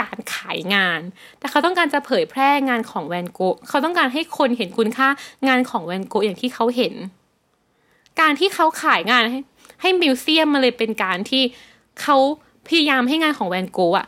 [0.00, 1.00] การขายงาน
[1.38, 5.08] แต่เขาต้องการจะเผยแพร่งานของแวนโกะเขาต้องการให้คนเห็นคุณค่า
[5.48, 6.94] งานของแวนโกะอย่างที่เขาเห็น
[8.20, 9.38] การที่เขาขายงานให้
[9.80, 11.42] ให้มิวเซียมมาเลยเป็นการที่
[12.02, 12.16] เขา
[12.68, 14.06] พยายามให้งานของแวนโกะอะ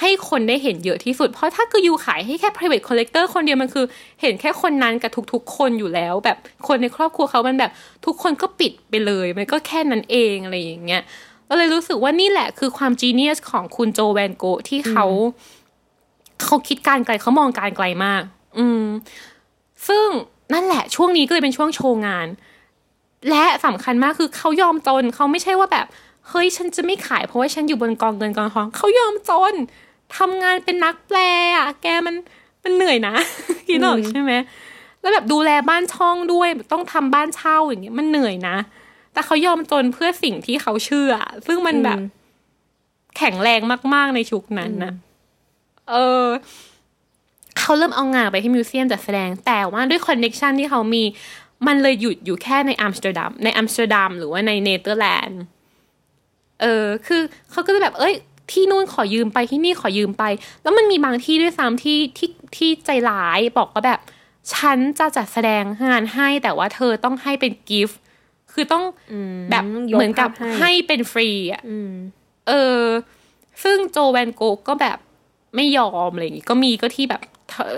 [0.00, 3.84] ให้คนได้เห็นเยอะที่สุด เพราะถ้าคือยูขายให้แค่ private collector คนเดียวมันคือ
[4.20, 7.70] เห็นแค่คนนั้นกับทุกๆ คนอยู่แล้ว แบบคนในครอบครัวเขามันแบบ
[8.06, 11.02] ทุกคนก็ปิดไปเลย มันก็แค่นั้นเองอะไรอย่างเงี้ย
[11.46, 15.06] เราเลยรู้สึกว่านี่แหละคือความ genius ของคุณโจแวนโกะที่เขา
[16.44, 18.22] เขาคิดการไกลเขามองการไกลมาก
[18.58, 18.84] อืม
[19.88, 20.06] ซึ่ง
[20.54, 22.28] นั่นแหละช่วงนี้ก็เลยเป็นช่วงโชว์งาน
[23.30, 25.86] และสำคัญมากคือเขายอมจนเขาไม่ใช่ว่าแบบ
[26.28, 29.54] เฮ้ยฉันจะไม่ขายเพราะว่าฉันอยู่บนกองเงินกองทองเขายอมจน
[30.16, 31.18] ทำงานเป็นนักแปล
[31.56, 32.14] อะแกมัน
[32.64, 33.14] มันเหนื่อยนะ
[33.68, 34.32] คิดออกใช่ไหม
[35.00, 38.56] แล้วแบบดูแลบ้านช่องด้วยต้องทำบ้านเช่าอย่างเงี้ยมันเหนื่อยนะ
[39.12, 41.12] แต่เขายอมจนเพื่อสิ่งที่เขาเชื่อ
[41.46, 42.06] ซึ่งมันแบบอืม
[43.16, 43.60] แข็งแรง
[43.94, 44.92] มาก ๆในยุคนั้นนะ
[45.90, 46.26] เออ
[47.58, 51.02] เขาเริ่มเอางานไปที่ museum จัดแสดง แต่ว่าด้วย connection ที่เขามี
[51.66, 55.42] มันเลยหยุดอยู่แค่ในอัมสเตอร์ดัมในอัมสเตอร์ดัมหรือว่าในเนเธอร์แลนด์
[56.62, 57.20] เออคือ
[57.50, 58.14] เขาก็จะแบบเอ้ย
[58.52, 60.24] ที่นู่นขอยืมไปที่นี่ขอยืมไป
[60.62, 64.00] แล้วมันมีบางที่ด้วยซ้ำที่ที่ที่ใจร้ายบอกว่าแบบ
[64.54, 67.98] ฉันจะจัดแสดงงานให้แต่ว่าเธอต้องให้เป็น gift
[68.52, 68.84] คือต้อง
[69.50, 71.92] แบบยกเหมือนกับภาพให้ให้เป็นฟรีอะอืม
[72.48, 72.82] เออ
[73.62, 74.98] ซึ่งโจแวนโกะก็แบบ
[75.56, 77.72] ไม่ยอมอะไรอย่างงี้ก็มีก็ที่แบบเธอ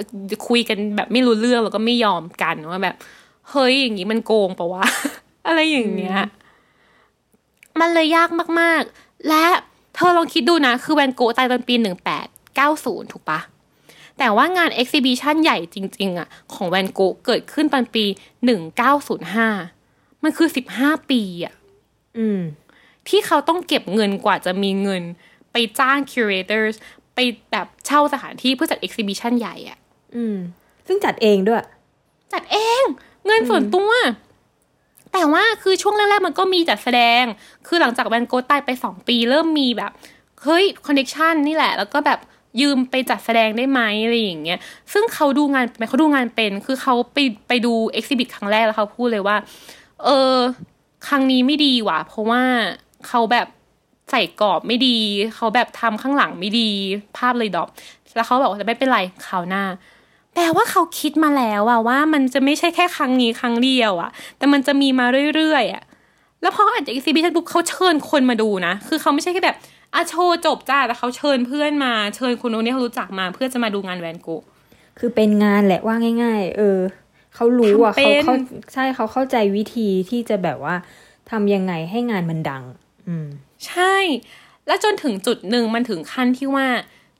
[0.48, 2.96] คุยกันแบบไม่รู้เรื่องแล้วก็ไม่ยอมกันว่าแบบ
[3.50, 4.84] เฮ้ยอย่างงี้มันโกงปะวะ
[5.46, 6.18] อะไรอย่างเงี้ย
[7.80, 8.28] มันเลยยาก
[8.60, 9.46] มากๆ และ
[9.94, 13.40] เธอลองคิดดูนะ คือแวนโกะตายตอนปีหนึ่งแปดเก้าศูนย์ถูกปะ
[14.18, 18.04] แต่ว่างาน exhibition ใหญ่จริงๆอะของแวนโกะเกิดขึ้นตอนปี
[18.44, 19.48] หนึ่งเก้าศูนย์ห้า
[20.22, 21.54] มันคือสิบห้าปีอะ
[22.18, 22.40] อืม
[23.08, 25.02] ที่เขาต้องเก็บเงินกว่าจะมีเงิน
[25.52, 26.76] ไปจ้าง curators
[27.14, 27.18] ไป
[27.50, 29.78] แบบเช่าสถานที่เพื่อจัด exhibition ใหญ่อะ
[30.16, 30.36] อืม
[30.86, 31.62] ซึ่งจัดเองด้วย
[32.32, 32.82] จัดเอง
[33.26, 33.90] เงินส่วนตัว
[35.14, 37.24] แต่ว่าคือช่วงแรกๆมันก็มีจัดแสดง
[37.66, 39.92] คือหลังจากแวนโกตายไปสองปีเริ่มมีแบบ
[40.42, 42.18] เฮ้ยคอนเนคชันนี่แหละ แล้วก็แบบ
[42.60, 44.58] ยืมไปจัดแสดงได้ไหมอะไรอย่างเงี้ย
[44.92, 49.36] ซึ่งเขาดูงานเขาดูงานเป็น คือเขาไปไปดู exhibit ครั้งแรกแล้วเขาพูดเลยว่า
[50.04, 50.34] เออ
[51.08, 52.42] ครั้งนี้ไม่ดีว่ะ เพราะว่า
[53.08, 53.46] เขาแบบ
[54.10, 54.98] ใส่กรอบไม่ดี
[55.34, 56.70] เขาแบบทำข้างหลังไม่ดี
[57.16, 57.68] ภาพเลย drop
[58.14, 59.62] แล้วเขาบอกว่าจะไม่เป็นไรคราวหน้า
[60.34, 65.82] แปลว่าเขาคิดมาแล้วอะว่ามันจะไม่ใช่แค่ครั้งนี้ครั้งเดียวอะแต่มันจะมีมาเรื่อยๆอะ
[66.42, 69.56] แล้วพองานจัด exhibition ปุ๊บเขาเชิญคนมาดูนะ คือเขาไม่ใช่แค่แบบ
[69.94, 74.42] อะโชว์จบจ้าแต่เขาเชิญเพื่อนมาเชิญคนนู้นที่เขารู้จักมาเพื่อจะมาดูงานแวนโกะ
[74.98, 76.78] คือเป็นงานแหละว่าง่าย ๆ เออ
[77.34, 78.34] เขารู้อะทำเป็เขานเขา
[78.72, 80.74] ใช่เขาเข้าใจวิธีที่จะแบบว่า
[81.30, 82.64] ทำยังไงให้งานมันดัง
[83.08, 83.26] อืม
[83.66, 83.94] ใช่
[84.66, 86.66] แล้วจนถึงจุดหนึ่งมันถึงขั้นที่ว่า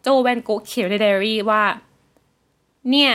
[0.03, 1.63] โจแวนโกะเขียนในไดอารี่ว่า
[2.91, 3.13] เนี่ย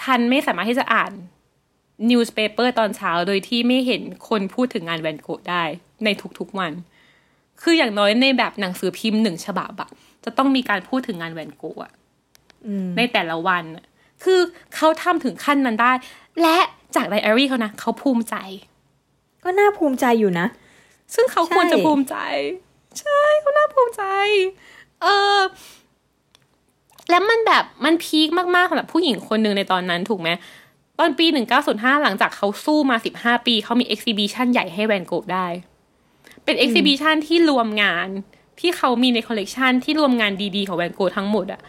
[0.00, 1.12] ฉันไม่สามารถที่จะอ่าน
[2.10, 5.62] newspaper ตอนเช้าโดยที่ไม่เห็นคนพูดถึงงานแวนโกะได้
[6.04, 6.72] ในทุกๆวัน
[7.62, 9.90] คืออย่างน้อยในแบบหนังสือพิมพ์หนึ่งฉบับอะ
[10.24, 11.92] จะต้องมีการพูดถึงงานแวนโกะอะ
[12.66, 13.84] อืมในแต่ละวันอะ
[14.24, 14.40] คือ
[14.74, 15.92] เขาทำถึงขั้นนั้นได้
[16.42, 16.58] และ
[16.96, 18.36] จากไดอารี่เขานะเขาภูมิใจ
[19.44, 20.46] ก็น่าภูมิใจอยู่นะ
[21.14, 22.16] ซึ่งเขาควรจะใช่ภูมิใจ
[23.00, 24.04] ใช่เขาน่าภูมิใจ
[25.02, 25.38] เออ
[27.10, 30.28] แล้วมันแบบมันพีคมากๆสำหรับผู้หญิงคนหนึ่งในตอนนั้นถูกไหม
[30.98, 31.26] ตอนปี
[31.64, 35.46] 1905 หลังจากเขาสู้มา 15 ปี เขามี exhibition ใหญ่ให้แวนโกะได้
[36.44, 38.08] เป็น exhibition ที่รวมงาน
[38.60, 41.60] ที่เขามีในคอลเลกชันที่รวมงานดีๆ ของแวนโกะทั้งหมดอะ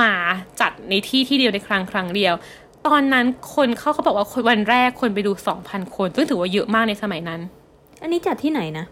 [0.00, 0.12] มา
[0.60, 2.34] จัดในที่ที่เดียวในครั้งครั้งเดียว
[2.86, 7.40] ตอนนั้นคนเขาเขาบอกว่าคนวันแรกคนไปดู 2,000 คน ซึ่งถือว่าเยอะมากในสมัยนั้น
[8.02, 8.86] อันนี้จัดที่ไหนนะ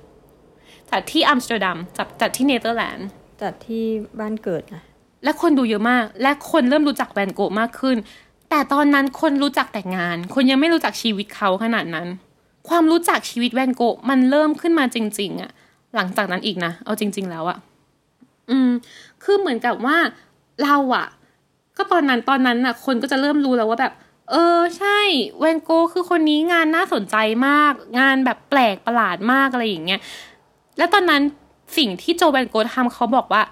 [0.91, 3.09] จัดที่อัมสเตอร์ดัมจัดจัดที่เนเธอร์แลนด์
[3.43, 3.85] จัดที่
[4.21, 4.83] บ้านเกิดนะ
[5.25, 7.97] และคนดูเยอะมาก และคนเริ่มรู้จักแวนโกะมากขึ้น
[8.51, 12.07] แต่ตอนนั้นคนรู้จักแต่งาน คนยังไม่รู้จักชีวิตเขาขนาดนั้น
[12.69, 15.51] ความรู้จักชีวิตแวนโกะมันเริ่มขึ้นมาจริง ๆอะ
[15.95, 17.59] หลังจากนั้นอีกนะ เอาจริง ๆ แล้วอะ
[18.51, 18.71] อืม
[19.23, 19.97] คือเหมือนกับว่า
[20.65, 21.07] เราอะ
[21.77, 23.93] ก็ตอนนั้นตอนนั้นน่ะคนก็จะเริ่มรู้แล้วว่าแบบ
[24.31, 24.99] เออ ใช่
[25.39, 30.01] แวนโกคือคนนี้งานน่าสนใจมาก งานแบบแปลกประหลาดมากอะไรอย่างเงี้ย
[30.79, 31.23] แล้วตอนนั้น
[31.77, 33.43] สิ่งที่โจแวนโกทำเขาบอกว่า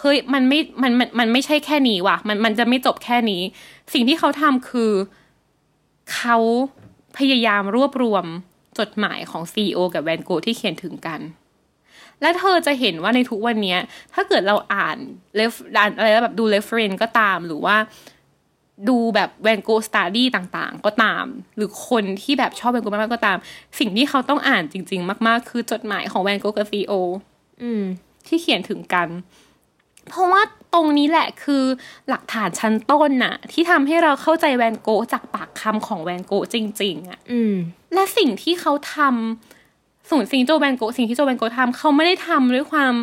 [0.00, 3.42] เฮ้ยมันไม่มันมันมันไม่ใช่แค่นี้ว่ะ มันมันจะไม่จบแค่นี้
[3.92, 4.92] สิ่งที่เขาทำคือ
[6.14, 6.36] เขา
[7.18, 8.24] พยายามรวบรวม
[8.78, 11.20] จดหมายของธีโอกับแวนโกะที่เขียนถึงกัน
[12.20, 13.80] และเธอจะเห็นว่าในทุกวันเนี้ย
[14.14, 14.96] ถ้าเกิดเราอ่าน
[15.36, 17.76] ref อ่านอะไรแล้วแบบดู reference ก็ตามหรือว่า
[18.88, 21.24] ดูแบบแวนโก study ต่างๆ ก็ตาม
[21.56, 23.38] หรือคนที่แบบชอบแวนโกมากๆก็ตาม
[23.78, 26.92] สิ่งที่เขาต้องอ่านจริง ๆ มาก ๆ คือจดหมายของแวนโกกับซีโอ
[27.62, 27.82] อืม
[28.26, 29.08] ที่เขียนถึงกัน
[30.08, 30.42] เพราะว่า
[30.74, 31.64] ตรงนี้แหละคือ
[32.08, 37.54] หลักฐานชั้นต้นน่ะ ที่ทำให้เราเข้าใจแวนโกะจากปากคำของแวนโกะจริง ๆอะอืม
[37.94, 42.94] และสิ่งที่เขาทำส่วนสิ่งที่โจแวนโกะสิ่งที่โจแวนโกะทำเขาไม่ได้ทำด้วยความ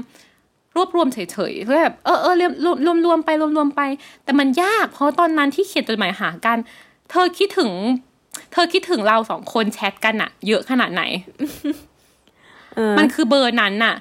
[0.75, 1.17] รวบรวมเฉ
[1.51, 3.81] ยๆเพื่อแบบเออเออรวมรวมรวมรวมไปรวมรวมไป
[4.23, 6.57] แต่มันยากเพราะตอนนั้นที่เขียนจดหมายหากัน
[7.09, 7.71] เธอคิดถึง
[8.51, 11.03] เธอคิดถึงเราสองคนแชทกันอะเยอะขนาดไหน
[12.75, 13.95] เออมันคือเบอร์นั้นน่ะ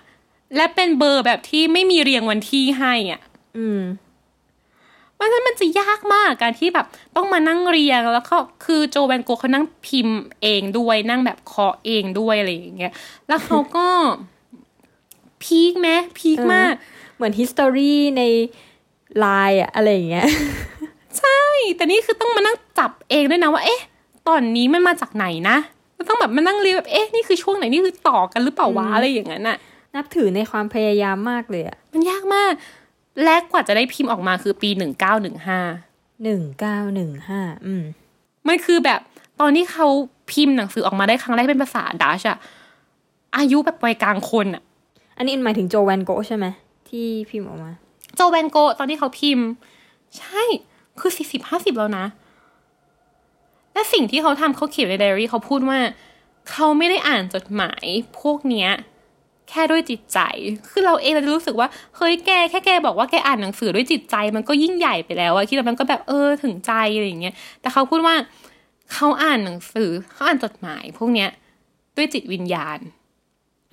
[0.57, 3.21] และเป็นเบอร์แบบที่ไม่มีเรียงวันที่ให้อะ
[3.59, 3.83] อืม
[5.15, 6.87] เพราะฉะนั้นมันจะยากมากการที่แบบ
[7.17, 12.93] ต้องมานั่งเรียงแล้วก็คือโจแวนโกะเขานั่งพิมพ์เองด้วยนั่งแบบเคาะเองด้วยอะไรอย่างเงี้ย
[13.29, 13.87] แล้วเขาก็
[15.43, 16.73] พีคไหมพีคมาก
[17.15, 18.23] เหมือน history ใน
[19.19, 20.27] ไลน์อะอะไรอย่างเงี้ย
[21.19, 21.41] ใช่
[21.77, 23.81] แต่นี่คือต้องมานั่งจับเองด้วยนะว่า เอ๊ะ
[24.29, 25.57] ตอนนี้มันมาจากไหนนะ
[25.97, 29.57] มันต้องแบบมานั่งเรียงแบบเอ๊ะนี่คือช่วงไหนนี่คือต่อกันหรือเปล่าวะอะไรอย่างนั้นน่ะ
[29.95, 32.53] นับถือในความพยายามมากเลยอะมันยากมาก
[33.25, 35.61] และกว่าจะได้พิมพ์ออกมาคือปีหนึ่งเก้าหนึ่งห้า
[36.25, 37.83] หนึ่งเก้าหนึ่งห้าอืม
[38.49, 39.01] มันคือแบบ
[39.41, 39.87] ตอนที่เขา
[40.33, 42.39] พิมพ์หนังสือออกมาได้ครั้งแรกเป็นภาษาดัชอะ
[43.37, 44.63] อายุแบบวัยกลางคนอะ
[45.17, 46.47] อันนี้หมายถึงโจแวนโกะใช่ไหม
[46.89, 47.71] ที่พิมพ์ออกมา
[48.17, 49.47] โจแวนโกะตอนที่เขาพิมพ์
[50.19, 50.43] ใช่
[51.01, 52.05] คือสี่สิบห้าสิบแล้วนะ
[53.73, 55.79] และสิ่งที่เขาทำเขาเขียนในไดอารี่เขาพูดว่า
[56.51, 57.85] เขาไม่ได้อ่านจดหมาย
[58.21, 58.71] พวกเนี้ย
[59.51, 60.19] แค่ด้วยจิตใจ
[60.71, 68.15] คือเราเองเราจะรู้สึกว่า เฮ้ยแกแค่แกบอกว่าแกอ่านหนังสือด้วยจิตใจ มันก็ยิ่งใหญ่ไปแล้วอะคิดแล้วมันก็แบบเออถึงใจอะไรอย่างเงี้ย แต่เขาพูดว่า
[68.93, 71.31] เขาอ่านหนังสือเขาอ่านจดหมาย พวกเนี้ย
[71.97, 72.79] ด้วยจิตวิญญาณ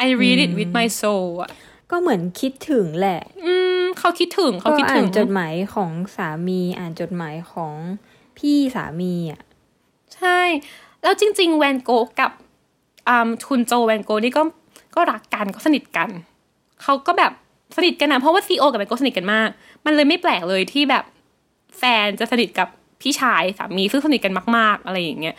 [0.05, 1.49] I read it with my soul อะ
[1.91, 7.73] ก็เหมือนคิดถึงแหละ อืมเขาคิดถึงเขาก็คิดอ่าถึนงจดหมายของสามีอ่านจดหมายของ
[8.37, 9.41] พี่สามีอะ
[10.15, 10.39] ใช่
[11.01, 12.31] แล้วจริง ๆ แวนโกะกับ
[13.09, 14.43] อ่าทุนโจแวนโกะนี่ก็
[14.97, 16.09] ก็รักกันก็สนิทกัน
[16.83, 17.31] เขาก็แบบ
[17.77, 19.49] สนิทกันนะเพราะว่าซีโอกับแวนโกสนิทกันมาก
[19.85, 21.03] มันเลยไม่แปลกเลยที่แบบ
[21.77, 22.67] แฟนจะสนิทกับ
[23.01, 25.35] พี่ชายสามีซึ่งสนิทกันมาก ๆ อะไรอย่างเงี้ย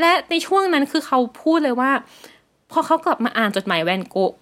[0.00, 1.90] และในช่วงนั้นคือเขาพูดเลยว่า
[2.70, 4.32] พอเขากลับมาอ่านจดหมายแวนโกะ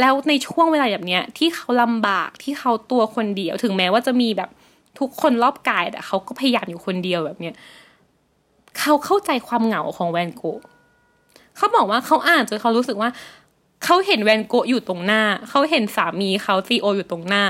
[0.00, 4.50] แล้วในช่วงเวลาแบบเนี้ย ที่เขาลำบากที่เขาตัวคนเดียวถึงแม้ว่าจะมีแบบ
[4.98, 7.54] ทุกคนรอบกายแต่เขาก็พยายามอยู่คนเดียวแบบเนี้ย
[8.78, 10.60] เขาเข้าใจความเหงาของแวนโกะ
[11.56, 13.10] เขาบอกว่าเขาอ่านจนเขารู้สึกว่า
[13.84, 17.42] เขาเห็นแวนโกะอยู่ตรงหน้า เขาเห็นสามีเขาซีโออยู่ตรงหน้า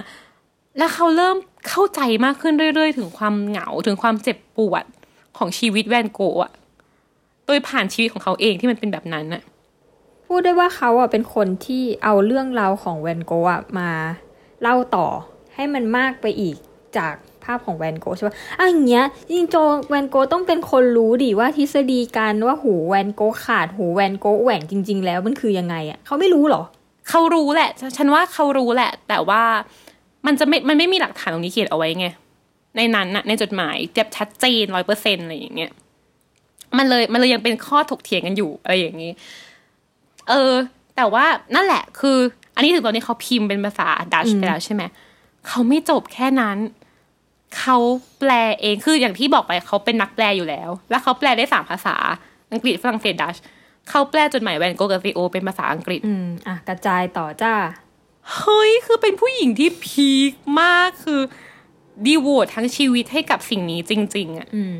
[0.78, 1.36] แล้วเขาเริ่ม
[1.68, 4.84] เข้าใจมากขึ้นเรื่อยๆ ถึงความเหงาถึงความเจ็บปวด
[5.36, 6.52] ของชีวิตแวนโกะอะ
[7.46, 9.42] โดยผ่านชีวิตของเขาเองที่มันเป็นแบบนั้นอะ
[10.26, 13.90] พูดได้ว่าเขาอะเป็นคนที่เอาเรื่องราวของแวนโกะอะมา
[14.62, 15.06] เล่าต่อ
[15.54, 16.56] ให้มันมากไปอีก
[16.96, 19.56] จากาพของแวนโกะใช่ปะอะอย่างเงี้ยจริงๆโจ
[19.88, 26.62] แวนโกะต้องเป็นคนรู้ดิว่าทฤษฎีการว่าหูแวนโกะขาดหูแวนโกะแหว่งจริง ๆ แล้วมันคือยังไงอะเขาไม่รู้เหรอ
[27.08, 29.42] เขารู้แหละ ฉันว่าเขารู้แหละ แต่ว่า
[30.26, 32.06] มันจะไม่ มันไม่มีหลักฐานตรงนี้เขียนเอาไว้ไง
[32.76, 35.72] ในนั้นน่ะในจดหมายแบบชัดเจนร้อยเปอร์เซ็นอะไรอย่างเงี้ย
[36.78, 39.12] มันเลย มันเลยยังเป็นข้อถกเถียงกันอยู่อะไรอย่างงี้
[40.28, 40.52] เออ
[40.96, 42.18] แต่ว่านั่นแหละ คือ
[42.54, 44.82] อันนี้ถึงตอนนี้เขาพิมพ์เป็นภาษาดัชไปแล้วใช่ไหม
[45.46, 46.56] เขาไม่จบแค่นั้น
[47.58, 47.78] เขา
[48.18, 48.30] แปล
[48.60, 51.96] เองคืออย่างที่บอกไปเขาเป็นนักแปลอยู่แล้ว แล้วเขาแปลได้สามภาษา
[52.52, 53.36] อังกฤษฝรั่งเศสดัช
[53.90, 57.54] เขาแปลจดหมายแวนโกะกับซีโอเป็นภาษาอังกฤษ อืมอะกระจายต่อจ้า
[58.36, 61.20] เฮ้ย คือเป็นผู้หญิงที่พีคมากคือ
[62.06, 64.74] ดีโวตทั้งชีวิตให้กับสิ่งนี้จริง ๆอะอืม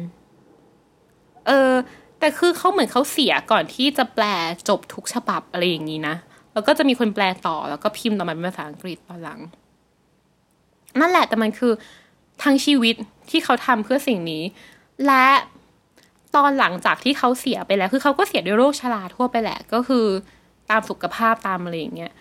[1.46, 1.72] เออ
[2.18, 4.24] แต่คือเขาเหมือนเขาเสียก่อนที่จะแปล
[4.68, 6.14] จบทุกฉบับอะไรอย่างนี้นะ
[6.52, 9.40] แล้วก็จะมีคนแปลต่อแล้วก็พิมพ์ต่อมาเป็นภาษาอังกฤษตอนหลัง
[11.00, 11.72] นั่นแหละแต่มันคือ
[12.42, 12.94] ทั้งชีวิต
[13.30, 14.42] ที่เขาทำเพื่อสิ่งนี้
[15.06, 15.26] และ
[16.36, 20.06] ตอนหลังจากที่เขาเสียไปแล้ว คือเขาก็เสียด้วยโรคชราทั่วไปแหละ ก็คือ
[20.70, 22.12] ตามสุขภาพตามอะไรอย่างเงี้ย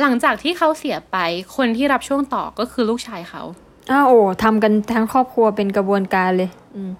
[0.00, 1.16] หลังจากที่เขาเสียไป
[1.56, 3.42] คนที่รับช่วงต่อก็คือลูกชายเขา
[3.90, 6.92] อ้าวโอ้ทำกันทั้งครอบครัวเป็นกระบวนการเลย อืม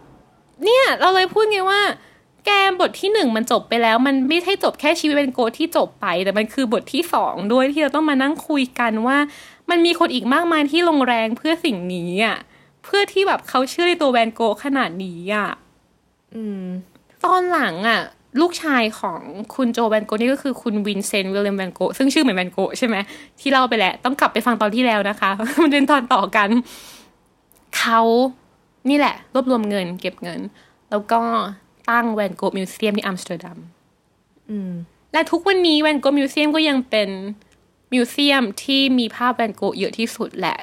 [0.65, 1.81] เนี่ย เราเลยพูดไงว่า
[2.45, 9.19] แกมบทที่หนึ่งมันจบไปแล้ว มันไม่ใช่จบแค่ชีวิตเป็นโกที่จบไป แต่มันคือบทที่สองด้วยที่เราต้องมานั่งคุยกันว่า
[9.71, 12.37] มันมีคนอีกมากมายที่ลงแรงเพื่อสิ่งนี้อะ
[12.85, 15.51] เพื่อที่แบบเขาเชื่อในตัวแวนโกะขนาดนี้อะ
[16.35, 16.65] อืม
[17.25, 18.01] ตอนหลังอะ
[18.41, 19.21] ลูกชายของ
[19.55, 22.97] คุณโจแวนโกะนี่ก็คือคุณวินเซนต์วิลเลมแวนโกะซึ่งชื่อเหมือนแวนโกะใช่ไหม
[23.41, 25.31] ที่เล่าไปแล้วต้องกลับไปฟังตอนที่แล้วนะคะ
[25.61, 26.49] มันเป็นตอนต่อกัน
[27.79, 28.01] เขา
[28.89, 30.41] นี่แหละ รวบรวมเงิน เก็บเงิน
[30.91, 31.21] แล้วก็
[31.91, 33.59] ตั้งแวนโกะ museum ที่อัมสเตอร์ดัม
[34.51, 34.73] อืม
[35.13, 37.09] และทุกวันนี้แวนโกะ museum ก็ยังเป็น
[37.93, 40.59] museum ที่มีภาพแวนโกะเยอะที่สุดแหละ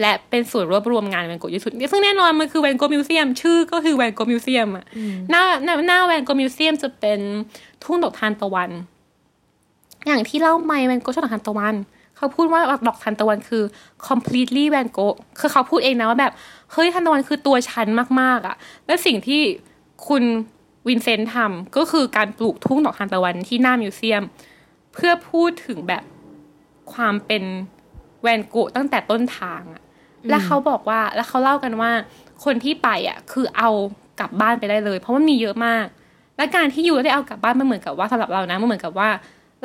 [0.00, 4.84] และเป็นส่วนรวบรวมงานแวนโกะเยอะที่สุด ซึ่งแน่นอนมันคือแวนโกะ museum ชื่อก็คือแวนโกะ museum อะ
[5.30, 7.20] หน้าหน้าหน้าแวนโกะ museum จะเป็น
[7.82, 8.70] ทุ่งดอกทานตะวัน
[10.06, 11.74] อย่างที่เล่าไหมแวนโกะชอบดอกทานตะวัน
[12.16, 13.62] เขาพูดว่าดอกทานตะวันคือ
[14.08, 16.32] completely แวนโกะคือเขาพูดเองนะว่าแบบ
[16.72, 17.88] เฮ้ยทานตะวันคือตัวฉัน
[18.20, 19.40] มากๆอะ และสิ่งที่
[20.08, 20.22] คุณ
[20.88, 24.22] วินเซนต์ทำก็คือการปลูกทุ่งดอกทานตะวันที่หน้า museum
[24.94, 26.02] เพื่อพูดถึงแบบ
[26.94, 27.42] ความเป็น
[28.22, 29.82] แวนโกะตั้งแต่ต้นทางอะ
[30.30, 31.90] และเขาบอกว่าแล้วเขาเล่ากันว่า
[32.44, 33.70] คนที่ไปอะ คือเอา
[34.20, 35.86] กลับบ้านไปได้เลย เพราะมันมีเยอะมาก
[36.36, 39.08] และการที่ยูได้เอากลับบ้านมันเหมือนกับว่าสำหรับเรานะมันเหมือนกับว่า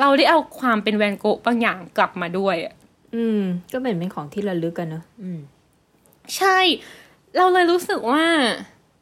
[0.00, 2.74] เราได้เอาความเป็นแวนโกะบางอย่างกลับมาด้วยอะ
[3.14, 3.40] อืม
[3.72, 5.40] ก็เหมือนเป็นของที่ระลึกกันเนอะอืม
[6.36, 6.58] ใช่
[7.36, 8.22] เราเลยรู้สึกว่า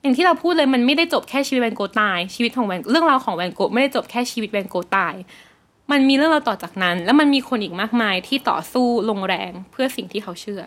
[0.03, 5.15] อย่างที่เราพูดเลยมันไม่ได้จบแค่ชีวิตแวนโกะตายชีวิตของแวนเรื่องราวของแวนโกะไม่ได้จบแค่ชีวิตแวนโกะตาย
[5.91, 10.63] มันมีเรื่องราวต่อจากนั้น แล้วมันมีคนอีกมากมายที่ต่อสู้ลงแรงเพื่อสิ่งที่เขาเชื่อ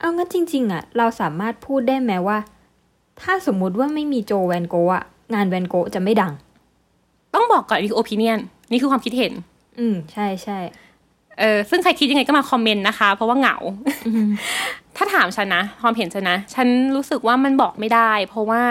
[0.00, 2.38] เอางั้นจริง ๆอะเราสามารถพูดได้ไหมว่า
[3.22, 6.32] ถ้าสมมุติว่าไม่มีโจแวนโกะอะงานแวนโกะจะไม่ดัง
[7.34, 8.38] ต้องบอกก่อนนี่คือ opinion
[8.70, 9.32] นี่คือความคิดเห็น
[9.78, 10.58] อืมใช่ใช่
[11.38, 13.56] เออซึ่งใครคิดยังไงก็มาคอมเมนต์นะคะ เพราะว่าเหงา
[14.96, 18.62] ถ้าถามฉันนะความเห็นฉันนะ ฉันรู้สึกว่ามันบอกไม่ได้ เพราะว่า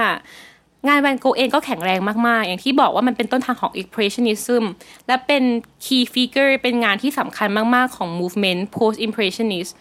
[0.87, 4.63] งานแวนโกเองก็แข็งแรงมาก ๆ อย่างที่บอกว่ามันเป็นต้นทางของ expressionism
[5.07, 5.43] และเป็น
[5.85, 9.71] key figure เป็นงานที่สำคัญมาก ๆ ของ movement post-impressionist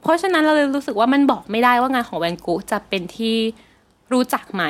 [0.00, 3.36] เพราะฉะนั้นเราเลยรู้สึกว่ามันบอกไม่ได้ว่างานของแวนโกจะเป็นที่
[4.12, 4.64] รู้จักไหม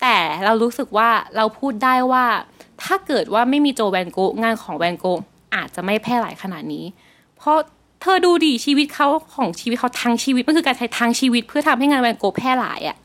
[0.00, 2.24] แต่เรารู้สึกว่าเราพูดได้ว่า
[2.82, 5.04] ถ้าเกิดว่าไม่มีโจแวนโกงานของแวนโก
[5.54, 6.84] อาจจะไม่แพร่หลายขนาดนี้
[7.36, 7.58] เพราะ
[8.02, 12.96] เธอดูดิชีวิตเขาของชีวิตเขาทั้งชีวิตมันคือการใช้ทั้งชีวิตเพื่อทำให้งานแวนโกแพร่หลายอะ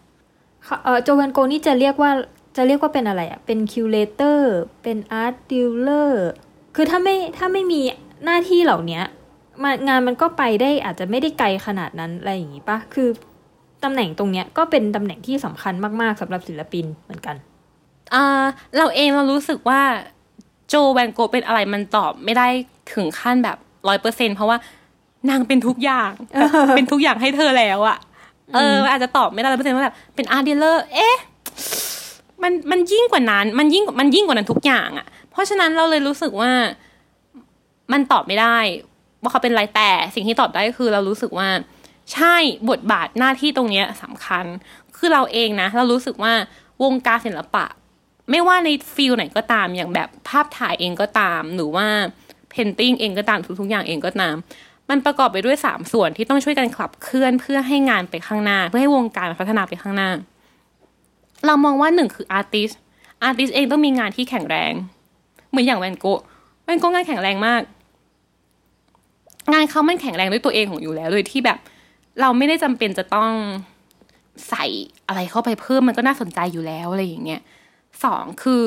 [1.04, 2.12] โจแวนโกะนี่จะเรียกว่า
[2.58, 6.28] จะเรียกว่าเป็นอะไรอะเป็น curator เป็น art dealer
[6.76, 7.82] คือถ้าไม่ถ้าไม่มี
[8.26, 9.04] หน้าที่เหล่าเนี้ย
[9.64, 13.10] มางานมันก็ไปได้อาจจะไม่ได้ไกลขนาดนั้นอะไรอย่างงี้ปะคือ
[13.84, 17.36] ตำแหน่งตรงเนี้ยก็เป็นตำแหน่งที่สำคัญมากๆสำหรับศิลปินเหมือนกัน
[18.14, 18.44] อ่า
[18.78, 19.82] เราเองเรารู้สึกว่า
[20.70, 22.48] โจแวนโกะเป็นอะไรมันตอบไม่ได้
[22.94, 23.58] ถึงขั้นแบบ
[23.88, 24.58] ร้อยเปอร์เซ็นเพราะว่า
[25.30, 27.98] นางเป็นทุกอย่างแบบเป็นทุกอย่างให้เธอแล้วอะ
[28.54, 31.18] เอออาจจะตอบไม่ได้ร้อยเปอร์เซ็นต์ว่าแบบเป็น art dealer เอ๊ะ
[32.44, 36.52] มันมันยิ่งกว่านั้น มันยิ่งมันยิ่งกว่านั้นทุกอย่างอะเพราะฉะนั้นเราเลยรู้สึกว่า
[37.92, 38.58] มันตอบไม่ได้
[39.22, 41.48] ว่าเขาเป็นอะไรแต่สิ่งที่ตอบได้คือเรารู้สึกว่า
[42.14, 42.36] ใช่
[42.70, 44.46] บทบาทหน้าที่ตรงเนี้ยสำคัญ
[44.98, 46.34] คือเราเองนะ เรารู้สึกว่า
[46.84, 47.66] วงการศิลปะ
[48.32, 51.88] ไม่ว่าใน field ไหนก็ตามอย่างแบบภาพถ่ายเองก็ตาม หรือว่า
[52.50, 54.36] painting เองก็ตามทุกๆอย่างเองก็ตาม
[54.90, 60.10] มันประกอบไปด้วยสามส่วนที่ต้องช่วยกันขับเคลื่อนเพื่อให้งานไปข้างหน้า เพื่อให้วงการพัฒนาไปข้างหน้า
[61.46, 62.70] เรามองว่าหนึ่งคือ artist
[63.24, 64.74] artist เองต้องมีงานที่แข็งแรง
[65.50, 66.22] เหมือนอย่างแวนโกะ
[66.64, 67.62] แวนโกะงานแข็งแรงมาก
[69.54, 71.58] งานเขามันแข็งแรงด้วยตัวเองของอยู่แล้วโดยที่แบบ
[72.22, 73.32] เราไม่ได้จำเป็นจะต้อง
[74.50, 74.66] ใส่
[75.08, 77.42] อะไรเข้าไปเพิ่มมันก็น่าสนใจอยู่แล้วอะไรอย่างเงี้ย
[78.04, 78.66] สองคือ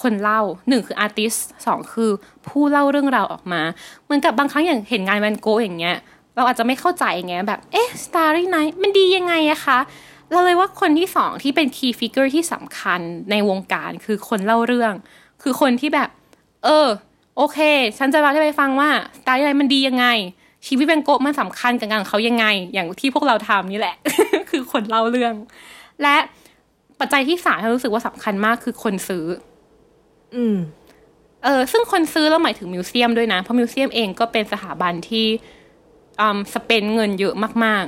[0.00, 1.34] คนเล่าหนึ่งคือ artist
[1.66, 2.10] สองคือ
[2.48, 3.62] ผู้เล่าเรื่องราวออกมา
[4.04, 5.96] เหมือนกับบางครั้งอย่างเห็นงานแวนโกะอย่างเงี้ย
[6.36, 9.78] เราอาจจะไม่เข้าใจไงเงี้ยแบบเอ๊ะ Starry Nightมันดียังไงอะคะ
[10.32, 14.92] เราเลยว่าคนที่สองที่เป็น key figure ที่สำคัญในวงการคือคนเล่าเรื่อง
[15.42, 16.08] คือคนที่แบบ
[16.64, 16.88] เออ
[17.36, 17.58] โอเค
[17.98, 20.06] ฉันจะเล่าให้ไปฟังว่า Starry Night มันดียังไง
[20.66, 23.96] ชีวิตแวนโกะมันสำคัญกับงานของเขายังไง อย่างที่พวกเราทำนี่แหละ
[24.50, 25.34] คือคนเล่าเรื่อง
[26.02, 26.16] และ
[27.00, 29.24] ปัจจัยที่สามที่รู้สึกว่าสำคัญมากคือคนซื้อ
[30.34, 30.56] อืม
[31.44, 35.26] เออซึ่งคนซื้อแล้วหมายถึง museum ด้วยนะ เพราะ museum เองก็เป็นสถาบันที่
[36.20, 37.84] อืม spend เงินเยอะมาก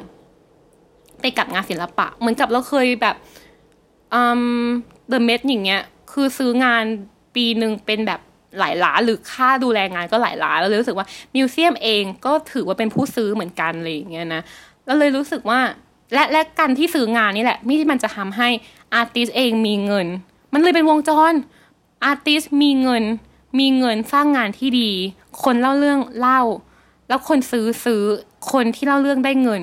[0.58, 3.16] ๆ ไปกับงานศิลปะ เหมือนกับเราเคยแบบ
[4.14, 4.64] อืม
[5.08, 5.82] The Met อย่างเงี้ย
[6.12, 6.84] คือซื้องาน
[7.34, 8.20] ปีหนึ่งเป็นแบบ
[8.58, 14.42] หลายล้านหรือค่าดูแลงานก็หลายล้านแล้วเลยรู้สึกว่า museum เองก็ถือว่าเป็นผู้ซื้อเหมือนกันอะไรอย่างเงี้ยนะ
[14.86, 15.60] แล้วเลยรู้สึกว่า
[16.14, 18.48] และและการที่ซื้องานนี่แหละที่มันจะทำให้
[18.94, 20.06] artist เองมีเงิน
[20.52, 21.32] มันเลยเป็นวงจร
[22.04, 23.04] artist มีเงิน
[23.58, 24.90] มีเงินสร้างงานที่ดี
[25.42, 26.40] คนเล่าเรื่องเล่า
[27.08, 28.02] แล้วคนซื้อซื้อ
[28.52, 29.62] คนที่เล่าเรื่องได้เงิน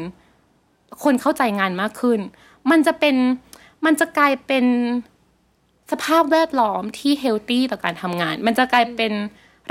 [1.03, 2.19] คนเข้าใจงานมากขึ้น
[2.71, 3.15] มันจะเป็น
[3.85, 4.65] มันจะกลายเป็น
[5.91, 9.13] สภาพแวดล้อมที่เฮลตี้ต่อการทำงาน มันจะกลายเป็น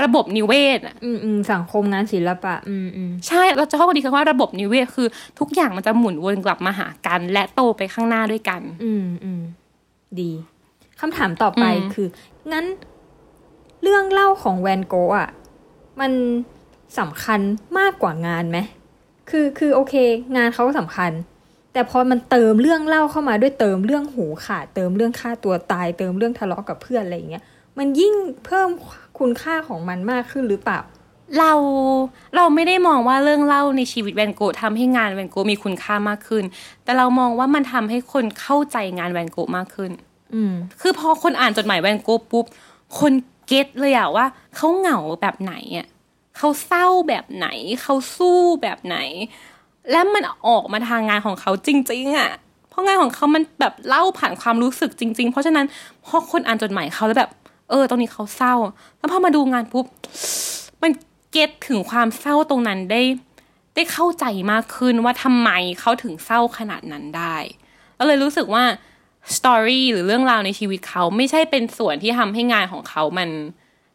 [0.03, 5.07] ระบบนิเวศอะอืมอืมสังคมงานศิลปะ อืมอืมใช่ เราจะเข้ากันดีคือว่าระบบนิเวศคือ
[5.39, 9.41] ทุกอย่างมันจะหมุนวนกลับมาหากัน และโตไปข้างหน้าด้วยกัน อืมอืม
[10.19, 10.31] ดี
[10.99, 12.07] คำถามต่อไปอืมคือ
[12.53, 12.65] งั้น
[13.83, 15.29] เรื่องเล่าของแวนโกะอะ
[15.99, 16.11] มัน
[16.99, 17.39] สำคัญ
[17.77, 18.57] มากกว่างานไหม
[19.29, 19.95] คือคือโอเค
[20.37, 21.11] งานเขาสำคัญ
[21.73, 27.43] แต่พอมันเติมเรื่องเล่าเข้ามาด้วยเติมเรื่องหูขาดเติมเรื่องฆ่าตัวตาย เติมเรื่องทะเลาะกับเพื่อนอะไรอย่างเงี้ย
[27.77, 28.13] มันยิ่ง
[28.45, 28.69] เพิ่ม
[29.19, 30.79] คุณค่าของมันมากขึ้นหรือเปล่า
[31.39, 31.53] เรา
[32.35, 36.43] เราไม่ได้มองว่าเรื่องเล่าในชีวิตแวนโกะทำให้งานแวนโกะมีคุณค่ามากขึ้น
[36.83, 39.91] แต่เรามองว่ามันทำให้คนเข้าใจงานแวนโกะมากขึ้น
[40.33, 42.45] อืม คือพอคนอ่านจดหมายแวนโกะปุ๊บ
[42.99, 43.13] คน
[43.47, 44.25] เก็ตเลยอะว่า
[44.55, 45.87] เขาเหงาแบบไหนอะ
[46.37, 47.47] เขาเศร้าแบบไหน
[47.81, 48.97] เขาสู้แบบไหน
[49.91, 52.31] และมันออกมาทางงานของเขาจริง ๆอะ
[52.69, 55.65] เพราะงานของเขามันแบบเล่าผ่านความรู้สึกจริง ๆ เพราะฉะนั้น
[56.05, 57.31] พอคนอ่านจดหมายเขาแล้วแบบ
[57.69, 58.55] เออ ตรงนี้เขาเศร้า
[58.97, 59.85] แล้วพอมาดูงานปุ๊บ
[60.81, 60.91] มัน
[61.31, 63.01] เก็ตถึงความเศร้าตรงนั้นได้
[63.75, 65.49] ได้เข้าใจมากขึ้นว่าทำไม
[65.79, 67.35] เขาถึงเศร้าขนาดนั้นได้
[67.95, 68.63] แล้วเลยรู้สึกว่า
[69.37, 73.29] สตอรี่หรือเรื่องราวในชีวิตเขาไม่ใช่เป็นส่วนที่ทำให้งานของเขามัน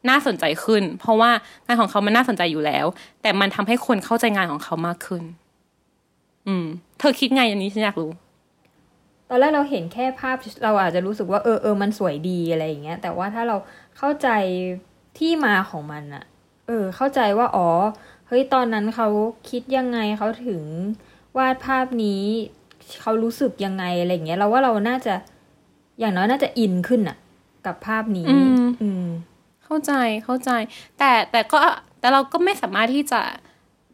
[0.09, 1.31] น่าสนใจขึ้น เพราะว่า
[1.67, 2.87] งานของเขามันน่าสนใจอยู่แล้ว
[3.23, 5.23] แต่มันทำให้คนเข้าใจงานของเขามากขึ้น
[6.47, 6.67] อืม
[6.99, 8.11] เธอคิดไงอันนี้ฉันอยากรู้
[9.29, 13.57] ตอนแรกเราเห็นแค่ภาพเราอาจจะรู้สึกว่าเออเออมันสวยดีอะไรอย่างเงี้ย แต่ว่าถ้าเรา
[13.99, 14.29] เข้าใจ
[15.19, 16.25] ที่มาของมันอะ
[16.67, 17.69] เออ เข้าใจว่าอ๋อ
[18.29, 19.09] เฮ้ยตอนนั้นเขา
[19.51, 20.63] คิดยังไงเขาถึง
[21.39, 22.23] วาดภาพนี้
[23.01, 25.15] เขารู้สึกยังไงอะไรอย่างเงี้ยเราว่าเราน่าจะ
[26.01, 27.17] อย่างน้อยน่าจะอินขึ้นอะ
[27.67, 29.07] กับภาพนี้อืมอืม
[29.65, 29.93] เข้าใจ
[30.25, 30.51] เข้าใจ
[30.99, 31.59] แต่แต่ก็
[32.01, 33.21] แต่เราก็ไม่สามารถที่จะ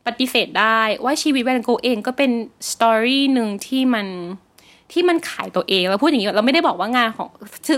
[0.06, 2.30] ปฏิเสธได้ว่าชีวิตแวนโกะเองก็เป็น
[2.72, 4.06] สตอรี่หนึ่งที่มัน
[4.92, 7.28] ที่มันขายตัวเองเราพูดอย่างนี้เราไม่ได้บอกว่างานของ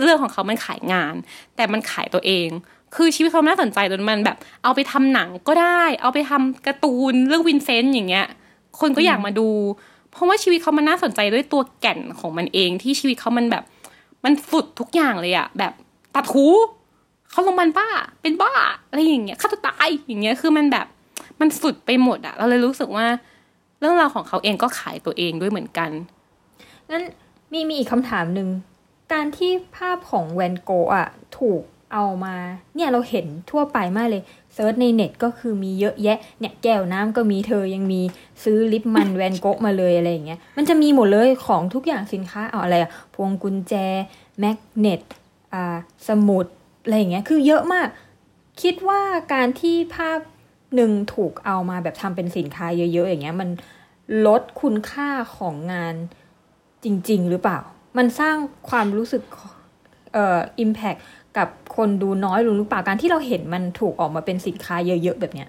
[0.03, 1.15] เรื่องของเขามันขายงาน
[1.57, 2.49] แต่มันขายตัวเอง
[2.95, 8.27] คือชีวิตเขาน่าสนใจจนมันแบบ เอาไปทำหนังก็ได้ เอาไปทำการ์ตูนเรื่องวินเซนต์อย่างเงี้ย
[8.81, 9.49] คนก็อยากมาดู
[10.13, 13.65] เพราะว่าชีวิตเขามันน่าสนใจด้วยตัวแก่นของมันเองที่ชีวิตเขามันแบบ
[14.25, 15.73] มันสุดทุกอย่างเลยอะแบบ
[16.15, 16.47] ตัดหู
[17.31, 17.89] เขาลงมันบ้า
[18.23, 18.53] เป็นบ้า
[18.89, 20.87] อะไรอย่างเงี้ยฆ่าตัวตายอย่างเงี้ยคือมันแบบ
[21.41, 23.07] มันสุดไปหมดอะเราเลยรู้สึกว่า
[23.81, 25.91] เรื่องราวของเขาเองก็ขายตัวเองด้วยเหมือนกัน
[26.91, 27.05] งั้น
[27.53, 28.49] มีมีอีกคำถามหนึ่ง
[29.13, 31.09] การที่ภาพของแวนโกะอะ
[31.39, 32.35] ถูกเอามา
[32.75, 34.23] เนี่ยเราเห็นทั่วไปมากเลย
[34.55, 38.01] search ในเน็ตก็คือมีเยอะแยะเนี่ยแก้วน้ำก็มีเธอยังมี
[38.45, 43.75] ซื้อลิปมันแวนโกะมาเลยอะไรอย่างเงี้ยมันจะมีหมดเลยของทุกอย่างสินค้าเอาอะไรอะพวงกุญแจ
[44.41, 45.01] magnet
[45.55, 45.77] อ่า
[46.09, 46.47] สมุด
[46.83, 47.89] อะไรอย่างเงี้ยคือเยอะมาก
[48.63, 49.01] คิดว่า
[49.33, 50.19] การที่ภาพ
[50.75, 53.49] หนึ่งถูกเอามาแบบทำเป็นสินค้าเยอะๆอย่างเงี้ยมัน
[54.27, 55.95] ลดคุณค่าของงาน
[56.85, 57.59] จริง ๆ หรือเปล่า
[57.99, 58.37] มันสร้าง
[58.69, 59.23] ความรู้สึก
[60.13, 60.99] เอ่อ impact
[61.39, 65.49] กับคนดูน้อยลงหรือเปล่าการที่เราเห็นมันถูกออกมาเป็นสินค้าเยอะๆแบบเนี้ย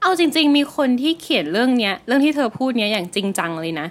[0.00, 3.86] เอาจริง ๆ มีคนที่เขียนเรื่องเนี้ยเรื่องที่เธอพูดเนี้ยอย่างจริงจังเลยนะ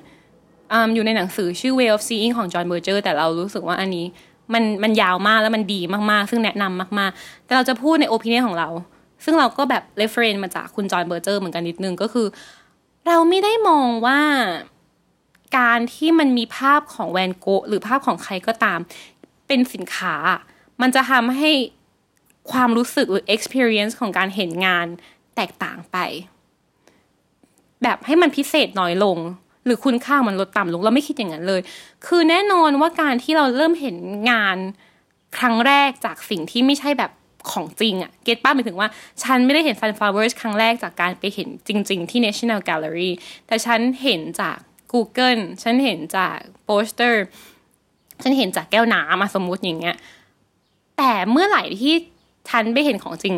[0.72, 4.06] ออยู่ในหนังสือชื่อ Way of Seeing ของจอห์นเบอร์เจอร์แต่เรารู้สึกว่าอันนี้
[4.54, 5.82] มันมันยาวมากแล้วมันดี
[6.12, 8.70] มากๆ ซึ่งแนะนำมากๆ แต่เราจะพูดในโอปิเนียของเรา
[9.24, 12.28] ซึ่งเราก็แบบ reference มาจากคุณจอห์นเบอร์เจอร์เหมือนกันนิดนึงก็คือ
[13.08, 14.20] เราไม่ได้มองว่า
[15.58, 18.80] การที่มันมีภาพของแวนโกะหรือภาพของใครก็ตาม
[19.48, 20.16] เป็นสินค้า
[20.82, 21.52] มันจะทำให้
[22.52, 24.88] ความรู้สึกหรือ experience ของการเห็นงาน
[25.36, 25.98] แตกต่างไป
[27.84, 29.18] แบบให้มันพิเศษน้อยลง
[29.66, 31.62] หรือคุณค่ามันลดต่ำลงเราไม่คิดอย่างนั้นเลย
[32.06, 33.96] คือแน่นอนว่าการที่เราเริ่มเห็น
[34.32, 34.58] งาน
[35.38, 37.12] ครั้งแรกจากสิ่งที่ไม่ใช่แบบ
[37.52, 38.90] ของจริงอะเก็ตป้าหมายถึงว่า
[39.24, 43.12] ฉันไม่ได้เห็น Sunflowers ครั้งแรกจากการไปเห็นจริง ๆ ที่ National Gallery
[43.48, 44.58] แต่ฉันเห็นจาก
[44.92, 47.24] Google ฉันเห็นจากโปสเตอร์
[48.24, 49.96] ฉันเห็นจากแก้วน้ำมาสมมุติอย่างเงี้ย
[50.98, 51.96] แต่เมื่อไหร่ที่
[52.50, 53.36] ฉันไปเห็นของจริง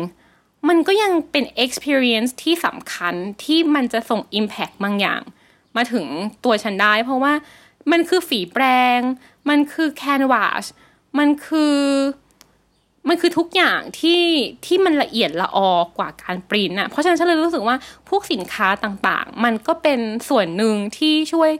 [0.68, 3.14] มันก็ยังเป็น experience ที่สำคัญ
[3.44, 5.22] ที่มันจะส่ง impact บางอย่าง
[5.76, 6.06] มาถึง
[6.44, 7.32] ตัวฉันได้ เพราะว่า
[7.90, 8.64] มันคือฝีแปร
[8.98, 9.00] ง
[9.48, 10.64] มันคือ canvas
[11.18, 11.76] มันคือ
[13.08, 14.22] มันคือทุกอย่างที่
[14.66, 17.76] ที่มันละเอียดละออกว่าการปริ้นอะเพราะฉะนั้นฉันเลยรู้สึกว่า
[18.08, 21.50] พวกสินค้าต่างๆ มันก็เป็นส่วนหนึ่งที่ช่วย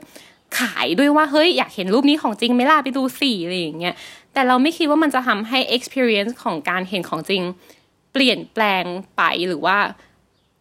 [0.59, 3.95] ขายด้วยว่าเฮ้ยอยากเห็นรูปนี้ของจริงไหมล่ะไปดูสิอะไรอย่างเงี้ย
[4.33, 7.41] แต่เราไม่คิดว่ามันจะทำให้ experience ของการเห็นของจริง
[8.13, 8.83] เปลี่ยนแปลง
[9.17, 9.77] ไปหรือว่า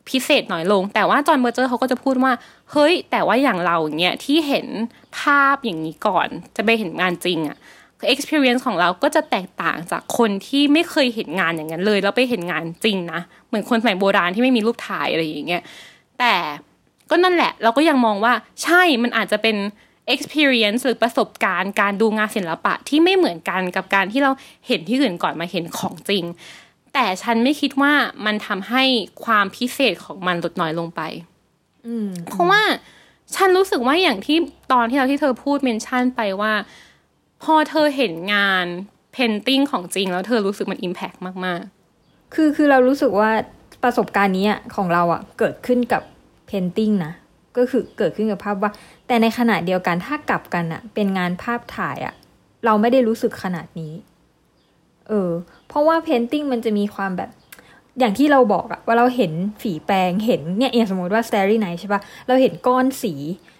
[0.09, 2.32] พิเศษหน่อยลง แต่ว่าจอห์นเบอร์เจอร์เขาก็จะพูดว่า
[2.72, 4.66] เฮ้ย แต่ว่าอย่างเราเนี้ยที่เห็น
[5.18, 7.59] ภาพอย่างนี้ก่อน จะไปเห็นงานจริงอะ
[8.14, 15.62] experience ของเราก็จะแตกต่างจากคนที่ไม่เคยเห็นงานอย่างนั้นเลย แล้วไปเห็นงานจริงนะ เหมือนคนสมัยโบราณที่ไม่มีรูปถ่ายอะไรอย่างเงี้ย
[16.18, 16.34] แต่
[17.11, 18.33] ก็นั่นแหละ เราก็ยังมองว่า
[18.63, 19.57] ใช่มันอาจจะเป็น
[20.15, 24.31] experience หรือประสบการณ์การดูงานศิลปะที่ไม่เหมือนกันกับการที่เรา
[24.67, 26.25] เห็นที่อื่นก่อนมาเห็นของจริง
[26.95, 27.93] แต่ฉันไม่คิดว่า
[28.27, 28.83] มันทำให้
[29.25, 31.01] ความพิเศษของมันลดน้อยลงไป
[32.29, 32.63] เพราะว่า
[33.35, 34.39] ฉันรู้สึกว่าอย่างที่
[34.73, 36.53] ตอนที่เราที่เธอพูด mention ไปว่า
[37.43, 38.67] พอเธอเห็นงาน
[39.12, 41.12] painting ของจริง แล้วเธอรู้สึกมัน impact
[41.45, 41.61] มาก
[41.99, 43.31] ๆ คือคือเรารู้สึกว่า
[43.83, 46.03] ประสบการณ์นี้ของเราอะเกิดขึ้นกับ
[46.49, 47.12] painting นะ
[47.57, 48.70] ก็คือเกิดขึ้นกับภาพว่า
[49.07, 52.14] แต่ในขณะเดียวกันถ้ากลับกันอะเป็นงานภาพถ่ายอะ
[52.64, 53.92] เราไม่ได้รู้สึกขนาดนี้
[55.09, 55.30] เออ
[55.68, 57.30] เพราะว่าเพนติ้งมันจะมีความแบบ
[57.99, 59.32] อย่างที่เราบอกอะว่าเราเห็น
[59.62, 63.14] ฝีแปรงเห็นเนี่ยอย่างสมมติว่า Starry Night ใช่ปะเราเห็นก้อนสี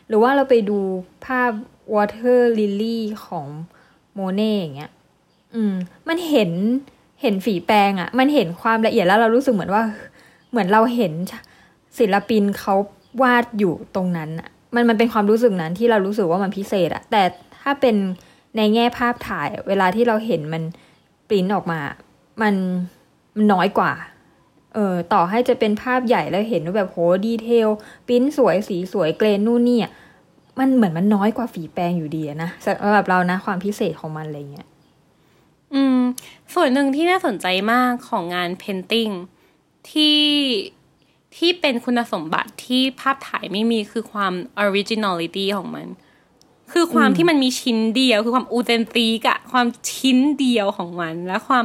[0.09, 0.79] หรือว่าเราไปดู
[1.27, 1.51] ภาพ
[1.95, 3.47] Water Lily ของ
[4.15, 4.91] โมเน่อย่างเงี้ย
[5.55, 5.75] อืม
[6.09, 6.51] มันเห็น
[7.23, 9.83] เห็นฝีแปรงอะมันเห็นความละเอียดแล้วเรารู้สึกเหมือนว่า
[10.51, 11.13] เหมือนเราเห็น
[12.01, 12.75] ศิลปินเขา
[13.23, 17.23] วาดอยู่ตรงนั้นอะมันมันเป็นความรู้สึกนั้นที่เรารู้สึกว่ามันพิเศษอะแต่
[17.63, 17.97] ถ้าเป็น
[18.57, 20.63] ในแง่ภาพถ่าย เวลาที่เราเห็นมัน
[21.29, 21.81] ปริ้นออกมา
[22.43, 22.55] มัน
[23.37, 23.93] มันน้อยกว่า
[24.75, 27.69] เออต่อให้จะเป็นภาพใหญ่แล้วเห็นว่าแบบโห detail
[28.07, 29.81] print สวยสีสวย grain นู่นนี่
[30.59, 34.69] มันเหมือนมันน้อยกว่าฝีแปรงอยู่ดีนะสำหรับเรานะ ความพิเศษของมันอะไรเงี้ย
[35.75, 35.99] อืม
[36.55, 39.09] ส่วนหนึ่งที่น่าสนใจมากของงาน painting
[39.91, 40.17] ที่
[41.37, 44.33] ที่เป็นคุณสมบัติที่ภาพถ่ายไม่มีคือความ
[44.65, 45.87] originality ของมัน
[46.73, 51.65] คือความที่มันมีชิ้นเดียวคือความอูเทนติกอะความชิ้นเดียวของมัน และความ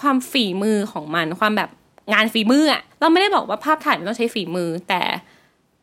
[0.00, 1.70] ความฝีมือของมัน ความแบบ
[2.12, 5.02] งานฝีมืออะเราไม่ได้บอกว่าภาพถ่ายมันต้องใช้ฝีมือ แต่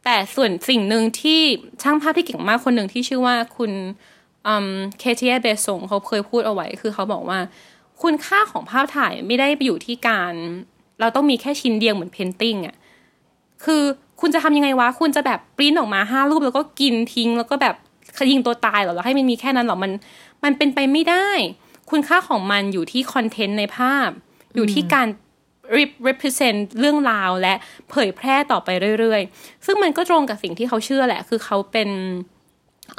[0.05, 1.41] แต่ส่วนสิ่งหนึ่งที่
[1.83, 3.71] ช่างภาพที่เก่งมากคนหนึ่งที่ชื่อว่าคุณ
[4.99, 7.39] เคเทียเบซงเขาเคยพูดเอาไว้ คือเขาบอกว่า
[8.01, 10.33] คุณค่าของภาพถ่ายไม่ได้ไปอยู่ที่การ
[10.99, 12.75] เราต้องมีแค่ชิ้นเดียวเหมือน painting อะ
[13.65, 13.81] คือ
[14.21, 17.75] คุณจะทำยังไงวะ คุณจะแบบปริ้นออกมาห้ารูปแล้วก็กินทิ้ง แล้วก็แบบ
[18.31, 19.91] ยิงตัวตายหรอแล้วให้มันมีแค่นั้นหรอมัน
[20.43, 21.27] มันเป็นไปไม่ได้
[21.91, 24.09] คุณค่าของมันอยู่ที่ content ในภาพ
[24.55, 25.07] อยู่ที่การ
[26.07, 27.53] represent เรื่องราวและ
[27.91, 31.89] เผยแพร่ต่อไปเรื่อยๆ ซึ่งมันก็ตรงกับสิ่งที่เขาเชื่อแหละ คือเขาเป็น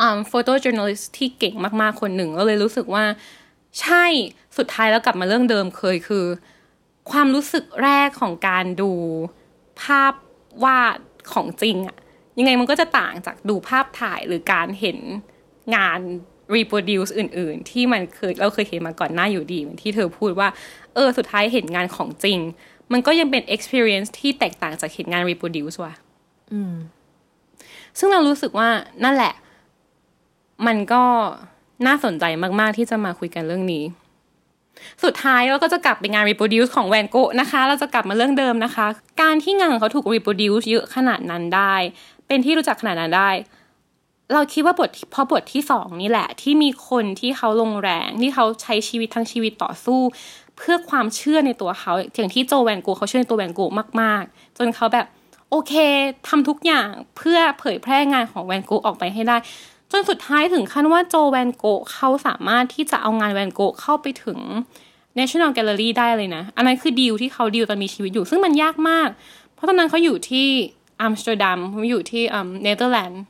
[0.01, 3.05] อ่า photo journalist ที่เก่งมากๆคนหนึ่งก็เลยรู้สึกว่า
[3.81, 4.05] ใช่
[4.57, 6.25] สุดท้ายแล้วกลับมาเรื่องเดิมเคยคือ
[7.11, 8.93] ความรู้สึกแรกของการดู
[9.83, 10.12] ภาพ
[10.65, 10.99] วาด
[11.33, 11.97] ของจริงอะ
[12.39, 14.99] ยังไงมันก็จะต่างจากดูภาพถ่ายหรือการเห็น
[15.77, 16.01] งาน
[16.57, 20.49] reproduce อื่น ๆ ที่มันเคยเราเคยเห็นมาก่อนหน้าอยู่ดีเหมือนที่เธอพูดว่า
[20.95, 22.39] เออ สุดท้ายเห็นงานของจริง
[22.93, 25.95] มันก็ยังเป็น experience ที่แตกต่างจากเห็นงาน reproduce ว่ะ
[26.53, 26.75] อืม
[27.99, 28.69] ซึ่งเรารู้สึกว่า
[29.05, 29.35] นั่นแหละ
[30.67, 31.03] มันก็
[31.87, 32.25] น่าสนใจ
[32.61, 33.85] มาก ๆ ที่จะมาคุยกันเรื่องนี้
[35.05, 38.87] สุดท้ายเราก็จะกลับไปงาน reproduce ของแวนโกะนะคะ เราจะกลับมาเรื่องเดิมนะคะ
[39.22, 41.75] การที่งานของเขาถูก reproduce เยอะขนาดนั้นได้
[42.27, 43.31] เป็นที่รู้จักขนาดนั้นได้
[44.33, 50.01] เราคิดว่าบทพราะบทที่สองนี่แหละ ที่มีคนที่เขาลงแรงที่เขาใช้ชีวิตทั้งชีวิตต่อสู้
[50.57, 53.61] เพื่อความเชื่อในตัวเขาอย่างที่โจแวนโกเขาเชื่อในตัวแวนโก
[54.01, 55.07] มาก ๆ จนเขาแบบ
[55.51, 55.72] โอเค
[56.29, 59.37] ทำทุกอย่างเพื่อเผยแพร่งานของแวนโกะออกไปให้ได้
[59.97, 64.39] จนสุดท้ายถึงขั้นว่าโจแวนโกะเขาสามารถที่จะเอางานแวนโกะเข้าไปถึง
[65.19, 69.09] National Gallery ได้เลยนะ อันนั้นคือดีลที่เขาดีลตอนมีชีวิตอยู่ ซึ่งมันยากมาก
[69.55, 70.47] เพราะตอนนั้นเขาอยู่ที่
[71.01, 72.23] อัมสเตอร์ดัมเขาอยู่ที่
[72.63, 73.23] เนเธอร์แลนด์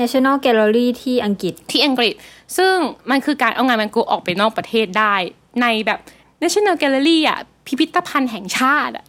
[0.00, 2.14] National Gallery ที่อังกฤษที่อังกฤษ
[2.56, 2.74] ซึ่ง
[3.10, 5.14] มันคือการเอางานแวนโกะออกไปนอกประเทศได้
[5.62, 5.98] ในแบบ
[6.42, 9.06] National Gallery อะพิพิธภัณฑ์แห่งชาติอะ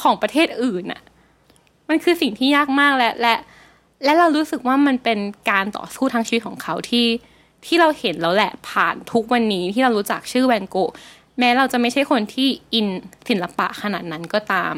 [0.00, 1.02] ของประเทศอื่นอะ
[1.88, 3.36] มันคือสิ่งที่ยากมากและและ
[4.04, 5.18] และเรารู้สึกว่ามันเป็น
[5.50, 7.06] การต่อสู้ทางชีวิตของเขาที่
[7.66, 10.90] ที่เราเห็นแล้วแหละผ่านทุกวันนี้ที่เรารู้จักชื่อแวนโกะ
[11.38, 12.88] แม้เราจะไม่ใช่คนที่อิน
[13.28, 14.74] ศิลปะขนาดนั้นก็ตาม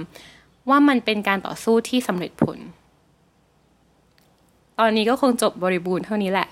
[0.68, 2.58] ว่ามันเป็นการต่อสู้ที่สำเร็จผล
[4.78, 6.48] ตอนนี้ก็คงจบบริบูรณ์เท่านี้แหละ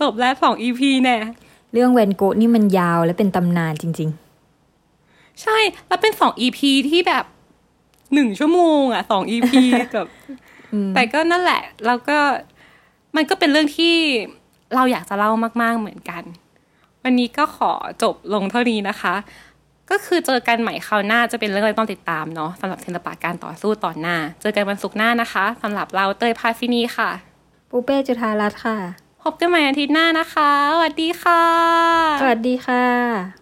[0.00, 1.16] จบแล้วสอง EP แน่
[1.72, 4.10] เรื่องแวนโกะนี่มันยาวและเป็นตำนานจริง
[5.42, 7.24] ใช่แล้วเป็นสอง EP ที่แบบ
[8.14, 9.62] หนึ่งชั่วโมงอะสอง EP
[9.94, 10.06] กับ
[10.94, 12.18] แต่ก็นั่นแหละแล้วก็
[13.16, 13.94] มันก็เป็นเรื่องที่
[14.74, 15.30] เราอยากจะเล่า
[15.62, 16.22] มากๆเหมือนกัน
[17.04, 19.14] วันนี้ก็ขอจบลงเท่านี้นะคะ
[19.90, 28.76] ก็คือเจอกันใหม่คราวหน้าจะเป็นเรื่องอะไรต้องติดตามเนาะสำหรับศิลปะการต่อสู้ตอนหน้า เจอกันวันศุกร์หน้านะคะสำหรับเราเตยพาซินีค่ะๆปูเป้จุธารัตน์ค่ะ
[29.22, 31.42] พบกันใหม่อาทิตย์หน้านะคะสวัสดีค่ะ
[32.20, 33.41] สวัสดีค่ะ